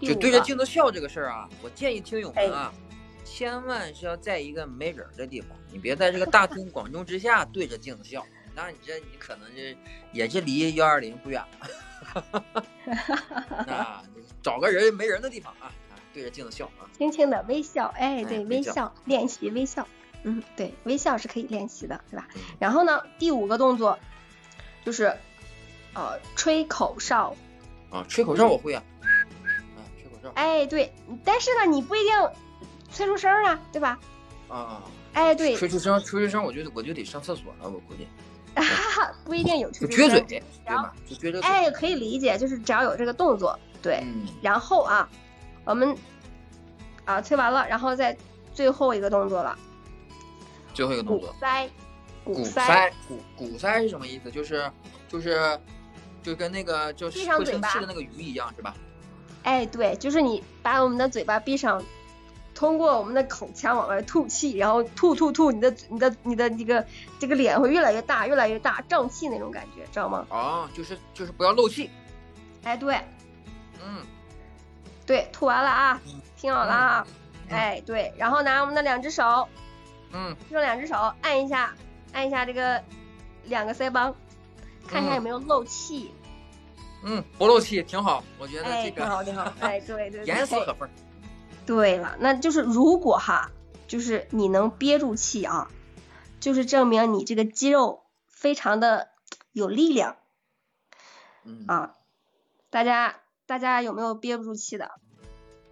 [0.00, 2.72] 就对着镜子笑这个事儿啊，我建议听友们啊，
[3.24, 9.76] 千万是要在一个没人的地方，你别在这个大庭广众之下 对着镜子笑，那你这你可能是
[10.12, 12.44] 也是离幺二零不远了。
[13.66, 14.02] 那
[14.42, 15.70] 找个人没人的地方啊，
[16.12, 19.86] 对着镜子笑啊，轻轻的微笑，哎，对，微笑练习微笑，
[20.24, 22.26] 嗯，对，微笑是可以练习的，对吧？
[22.58, 23.98] 然后呢，第五个动作
[24.84, 25.14] 就是
[25.94, 27.34] 呃吹口哨。
[27.90, 28.82] 啊，吹口哨我会啊，
[29.76, 30.32] 啊，吹口哨。
[30.34, 30.92] 哎，对，
[31.24, 32.12] 但是呢，你不一定
[32.92, 33.98] 吹出声啊，对吧？
[34.48, 34.82] 啊啊。
[35.12, 35.54] 哎，对。
[35.54, 38.08] 吹出声，吹出声，我就我就得上厕所了，我估计。
[38.56, 40.08] 哈哈，不一定有吹出声。
[40.08, 40.92] 撅嘴，对吧？
[41.06, 41.40] 就撅着。
[41.42, 44.02] 哎，可以理解，就是只要有这个动作，对。
[44.02, 44.26] 嗯。
[44.42, 45.08] 然后啊，
[45.64, 45.96] 我们
[47.04, 48.16] 啊吹完了，然后再
[48.52, 49.56] 最后一个动作了。
[50.74, 51.28] 最后一个动作。
[51.30, 51.70] 鼓塞。
[52.24, 52.92] 鼓塞。
[53.08, 54.30] 鼓鼓塞是什么意思？
[54.30, 54.70] 就是
[55.08, 55.58] 就是。
[56.24, 58.74] 就跟那个就是会生气的那个鱼一样，是吧？
[59.42, 61.84] 哎，对，就是你把我们的嘴巴闭上，
[62.54, 66.86] 通过我们的口腔往外吐气，然后吐吐吐，你的你的你的这个
[67.18, 70.26] 这个脸会越来越大，越来越大，胀气那种感觉，知道吗？
[70.30, 71.90] 哦，就是就是不要漏气。
[72.62, 72.98] 哎，对，
[73.84, 74.00] 嗯，
[75.04, 76.00] 对，吐完了啊，
[76.38, 77.06] 听好了啊，
[77.50, 79.46] 哎，对，然后拿我们的两只手，
[80.14, 81.74] 嗯，用两只手按一下，
[82.12, 82.82] 按一下这个
[83.44, 84.14] 两个腮帮。
[84.86, 86.10] 看一下有没有漏气，
[87.04, 90.86] 嗯，不漏气挺好，我觉得这个挺好挺好， 哎，对对，严丝合缝。
[91.64, 93.50] 对了，那就是如果哈，
[93.88, 95.70] 就是你能憋住气啊，
[96.38, 99.08] 就是证明你这个肌肉非常的
[99.52, 100.16] 有力量。
[101.44, 101.94] 嗯啊，
[102.68, 104.90] 大家大家有没有憋不住气的？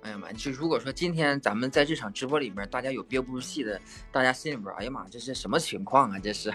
[0.03, 0.33] 哎呀妈！
[0.33, 3.81] 就如果说今天咱们在这场直播里面，大家有憋不住气的，
[4.11, 6.19] 大家心里边，哎呀妈，这是什么情况啊？
[6.19, 6.53] 这是。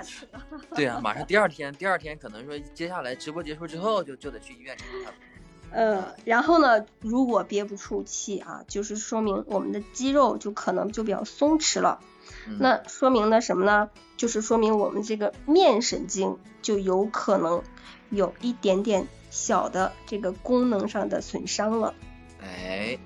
[0.74, 5.14] 对啊，马上第二天，第二天可能说接下来直播结束之后就就得去医院看看。
[5.72, 12.00] 呃，然后呢，如果憋不出气啊，就是说明我们的肌肉就可能就比较松弛了。
[12.58, 13.90] 那说明呢什么呢？
[14.16, 17.62] 就是说明我们这个面神经就有可能
[18.08, 21.94] 有一点点小的这个功能上的损伤了。
[22.42, 22.98] 哎，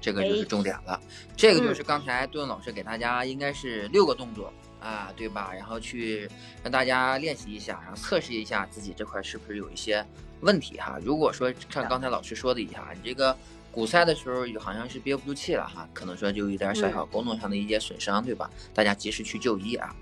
[0.00, 1.00] 这个就是重点了。
[1.36, 5.52] 这个就是刚才顿老师给大家应该是六个动作啊，对吧？
[5.54, 6.28] 然后去
[6.62, 10.04] 让大家练习一下，然后测试一下自己这块是不是有一些
[10.40, 10.98] 问题哈。
[11.02, 13.36] 如果说像刚才老师说的一下，你这个
[13.70, 18.50] 鼓塞的时候好像是憋不住气了哈，可能说就有点小小功能上的一些损伤，对吧？
[18.74, 19.94] 大家及时去就医啊。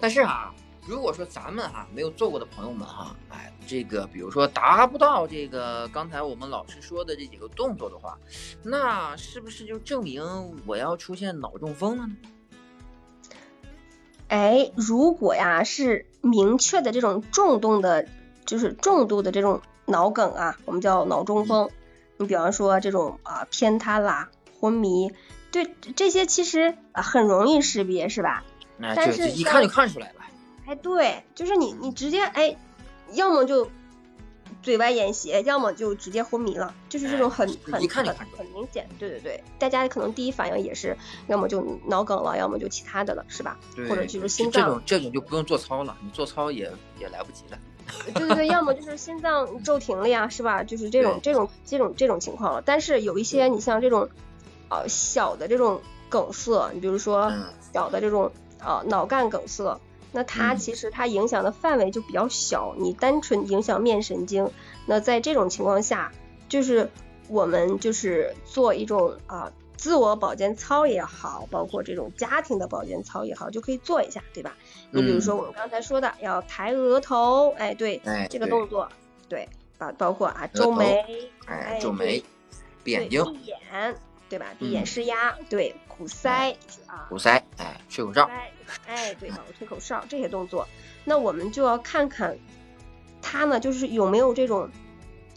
[0.00, 0.54] 但是啊。
[0.86, 8.16] 如果说咱们哈没有做过的朋友们哈，哎，这个比如说达不到这个刚才我们老师说的这几个动作的话，
[8.62, 10.22] 那是不是就证明
[10.64, 12.16] 我要出现脑中风了呢？
[14.28, 18.06] 哎，如果呀是明确的这种重度的，
[18.44, 21.68] 就是重度的这种脑梗啊，我们叫脑中风。
[22.18, 24.30] 你比方说这种啊偏瘫啦、
[24.60, 25.12] 昏迷，
[25.50, 28.44] 对这些其实啊很容易识别，是吧？
[28.78, 30.15] 但是一看就看出来了。
[30.66, 32.56] 哎，对，就是你，你直接哎，
[33.12, 33.70] 要么就
[34.62, 38.06] 嘴歪眼斜，要么就直接昏迷了，就是这种很很很
[38.36, 38.88] 很明显。
[38.98, 40.96] 对对对，大家可能第一反应也是，
[41.28, 43.58] 要么就脑梗了，要么就其他的了，是吧？
[43.76, 47.58] 对或者就是心脏这种这种就不用做操了，你做操也也来不及了。
[48.14, 50.64] 对对对，要么就是心脏骤停了呀，是吧？
[50.64, 52.60] 就是这种这种这种这种情况了。
[52.66, 54.08] 但是有一些你像这种，
[54.68, 59.80] 呃，小的这种梗塞，你比如说嗯小的这种呃脑干梗塞，
[60.16, 64.50] 那它嗯其实它影响的范围就比较小，你单纯影响面神经，
[64.86, 66.10] 那在这种情况下，
[66.48, 66.88] 就是
[67.28, 74.54] 我们就是做一种啊、自我保健操也好，包括这种家庭的保健操也好，就可以做一下，对吧？
[74.90, 78.88] 你比如说我们刚才说的，要抬额头，哎，对，哎，这个动作，
[79.28, 79.46] 对，
[79.76, 81.04] 包包括啊皱眉，
[81.44, 82.24] 哎哎皱眉、
[82.82, 83.94] 闭眼睛、闭眼，
[84.28, 84.46] 对吧？
[84.58, 86.54] 闭眼嗯施压，对，鼓腮
[86.86, 88.30] 啊，鼓腮，哎，吹口哨，腮，
[88.86, 90.66] 哎，对，吹口哨这些动作，
[91.04, 92.36] 那我们就要看看
[93.22, 94.68] 他呢，就是有没有这种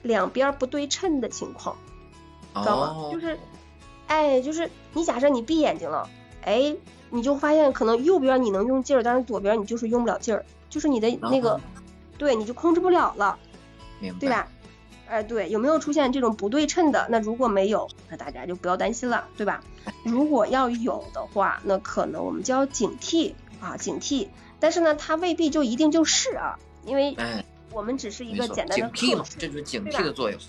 [0.01, 1.77] 两边不对称的情况。
[2.55, 2.87] 知道吗？
[2.97, 3.37] 哦，就是，
[4.07, 6.09] 哎，就是你假设你闭眼睛了，
[6.43, 6.75] 哎，
[7.11, 11.61] 你就发现可能右边你能用劲儿，但是左边你就是用不了劲儿，就是你的那个，哦
[12.17, 13.37] 对，你就控制不了了，
[13.99, 14.47] 明白，对吧？
[15.09, 17.07] 哎，对，有没有出现这种不对称的？
[17.09, 19.63] 那如果没有，那大家就不要担心了，对吧？
[20.03, 24.27] 如果要有的话，那可能我们就要警惕啊，警惕。
[24.59, 30.39] 但是呢，它未必就一定就是啊，因为哎，我们只是一个简单的警惕嘛，测试这就是警惕的作用。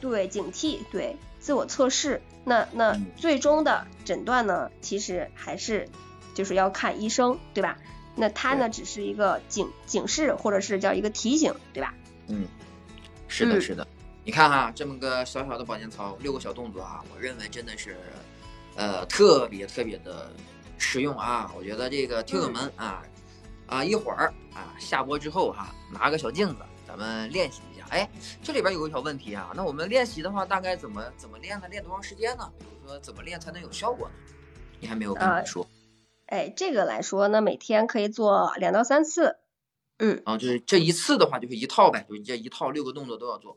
[0.00, 2.22] 对，警惕，对，自我测试。
[2.44, 5.88] 那那嗯最终的诊断呢，其实还是
[6.32, 7.76] 就是要看医生，对吧？
[8.14, 11.92] 那它呢只是一个警警示，或者是叫一个提醒，对吧？
[12.28, 12.46] 嗯，
[13.28, 13.86] 是的，嗯是的。
[14.26, 17.96] 你看哈，这么个小小的保健操，六个小动作啊，我认为真的是，
[18.74, 20.28] 呃，特别特别的
[20.78, 21.48] 实用啊。
[21.56, 23.04] 我觉得这个听友们啊，
[23.68, 27.86] 啊，一会儿啊下播之后哈、拿个小镜子，咱们练习一下。
[27.90, 28.10] 哎，
[28.42, 31.68] 这里边有个小问题啊，那我们练习的话，大概怎么怎么练呢？
[31.68, 32.52] 练多长时间呢？
[32.58, 34.14] 比如说怎么练才能有效果呢？
[34.80, 35.64] 你还没有跟我们呃说
[36.26, 39.36] 哎，这个来说呢，每天可以做两到三次，
[39.98, 43.56] 嗯，啊，就是这一次的话就是一套呗，就是这一套六个动作都要做。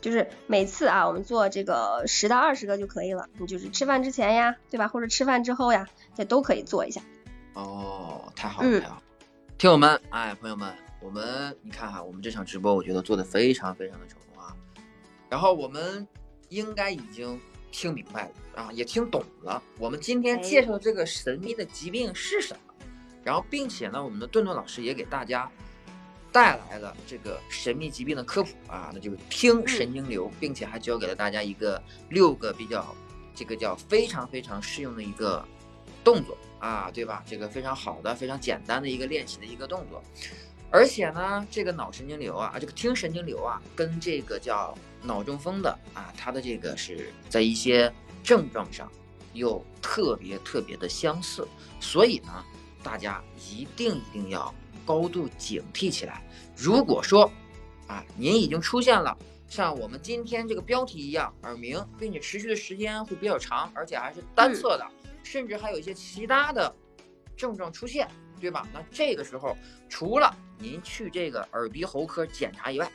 [0.00, 3.28] 就是每次啊，我们做这个十到二十个就可以了。
[3.38, 4.88] 你就是吃饭之前呀，对吧？
[4.88, 7.00] 或者吃饭之后呀，这都可以做一下。
[7.54, 9.02] 哦，太好了，嗯太好了！
[9.56, 14.54] 听友们，哎，朋友们，我们你看哈，我们这场直播，我觉得做的非常非常的成功啊。
[15.28, 16.06] 然后我们
[16.48, 17.40] 应该已经
[17.72, 19.62] 听明白了啊，也听懂了。
[19.78, 22.74] 我们今天哎介绍的这个神秘的疾病是什么？
[23.24, 25.50] 然后，并且呢，我们的顿顿老师也给大家
[26.38, 32.94] 带来了这个神秘疾病的科普啊，那就是听神经瘤，并且还教给了大家一个六个比较
[33.34, 35.44] 这个叫非常非常适用的一个
[36.04, 37.24] 动作啊，对吧？
[37.26, 40.00] 这个非常好的、非常简单的一个练习的一个动作。
[40.70, 48.88] 而且呢，这个脑神经瘤啊，这个听神经瘤啊，跟这个叫脑中风的啊，它的这个是在一些症状上
[49.32, 51.48] 有特别特别的相似，
[51.80, 52.44] 所以呢，
[52.88, 54.52] 大家一定一定要
[54.86, 56.22] 高度警惕起来。
[56.56, 57.30] 如果说
[57.86, 59.14] 啊，您已经出现了
[59.46, 64.86] 像我们今天这个标题一样耳鸣，并且持续的时间会比较长，而且还是单侧的，
[65.22, 66.74] 甚至还有一些其他的
[67.36, 68.08] 症状出现，
[68.40, 68.66] 对吧？
[68.72, 69.54] 那这个时候，
[69.86, 72.90] 除了您去这个耳鼻喉科检查以外，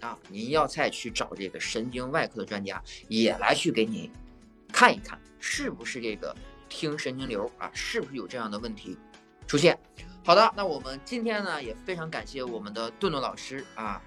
[0.00, 4.10] 啊，您要再去找这个神经外科的专家，也来去给你
[4.70, 6.36] 看一看，是不是这个
[6.68, 8.94] 听神经瘤啊，是不是有这样的问题
[9.48, 9.76] 出现？
[10.24, 14.00] 好的，那我们今天呢也非常感谢我们的顿顿老师啊，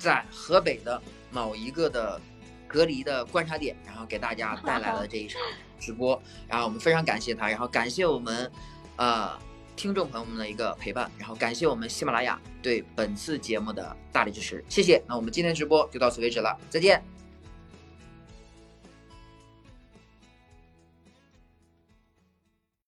[0.00, 1.00] 在河北的
[1.30, 2.20] 某一个的
[2.66, 5.40] 隔离的观察点，然后给大家 带来了这一场
[5.78, 8.50] 直播，然后我们非常感谢他，然后感谢我们
[8.96, 9.38] 呃
[9.76, 15.00] 听众朋友们的一个陪伴，然后感谢我们喜马拉雅对本次节目的大力支持，谢谢。
[15.06, 17.13] 那我们今天直播就到此为止了，再见。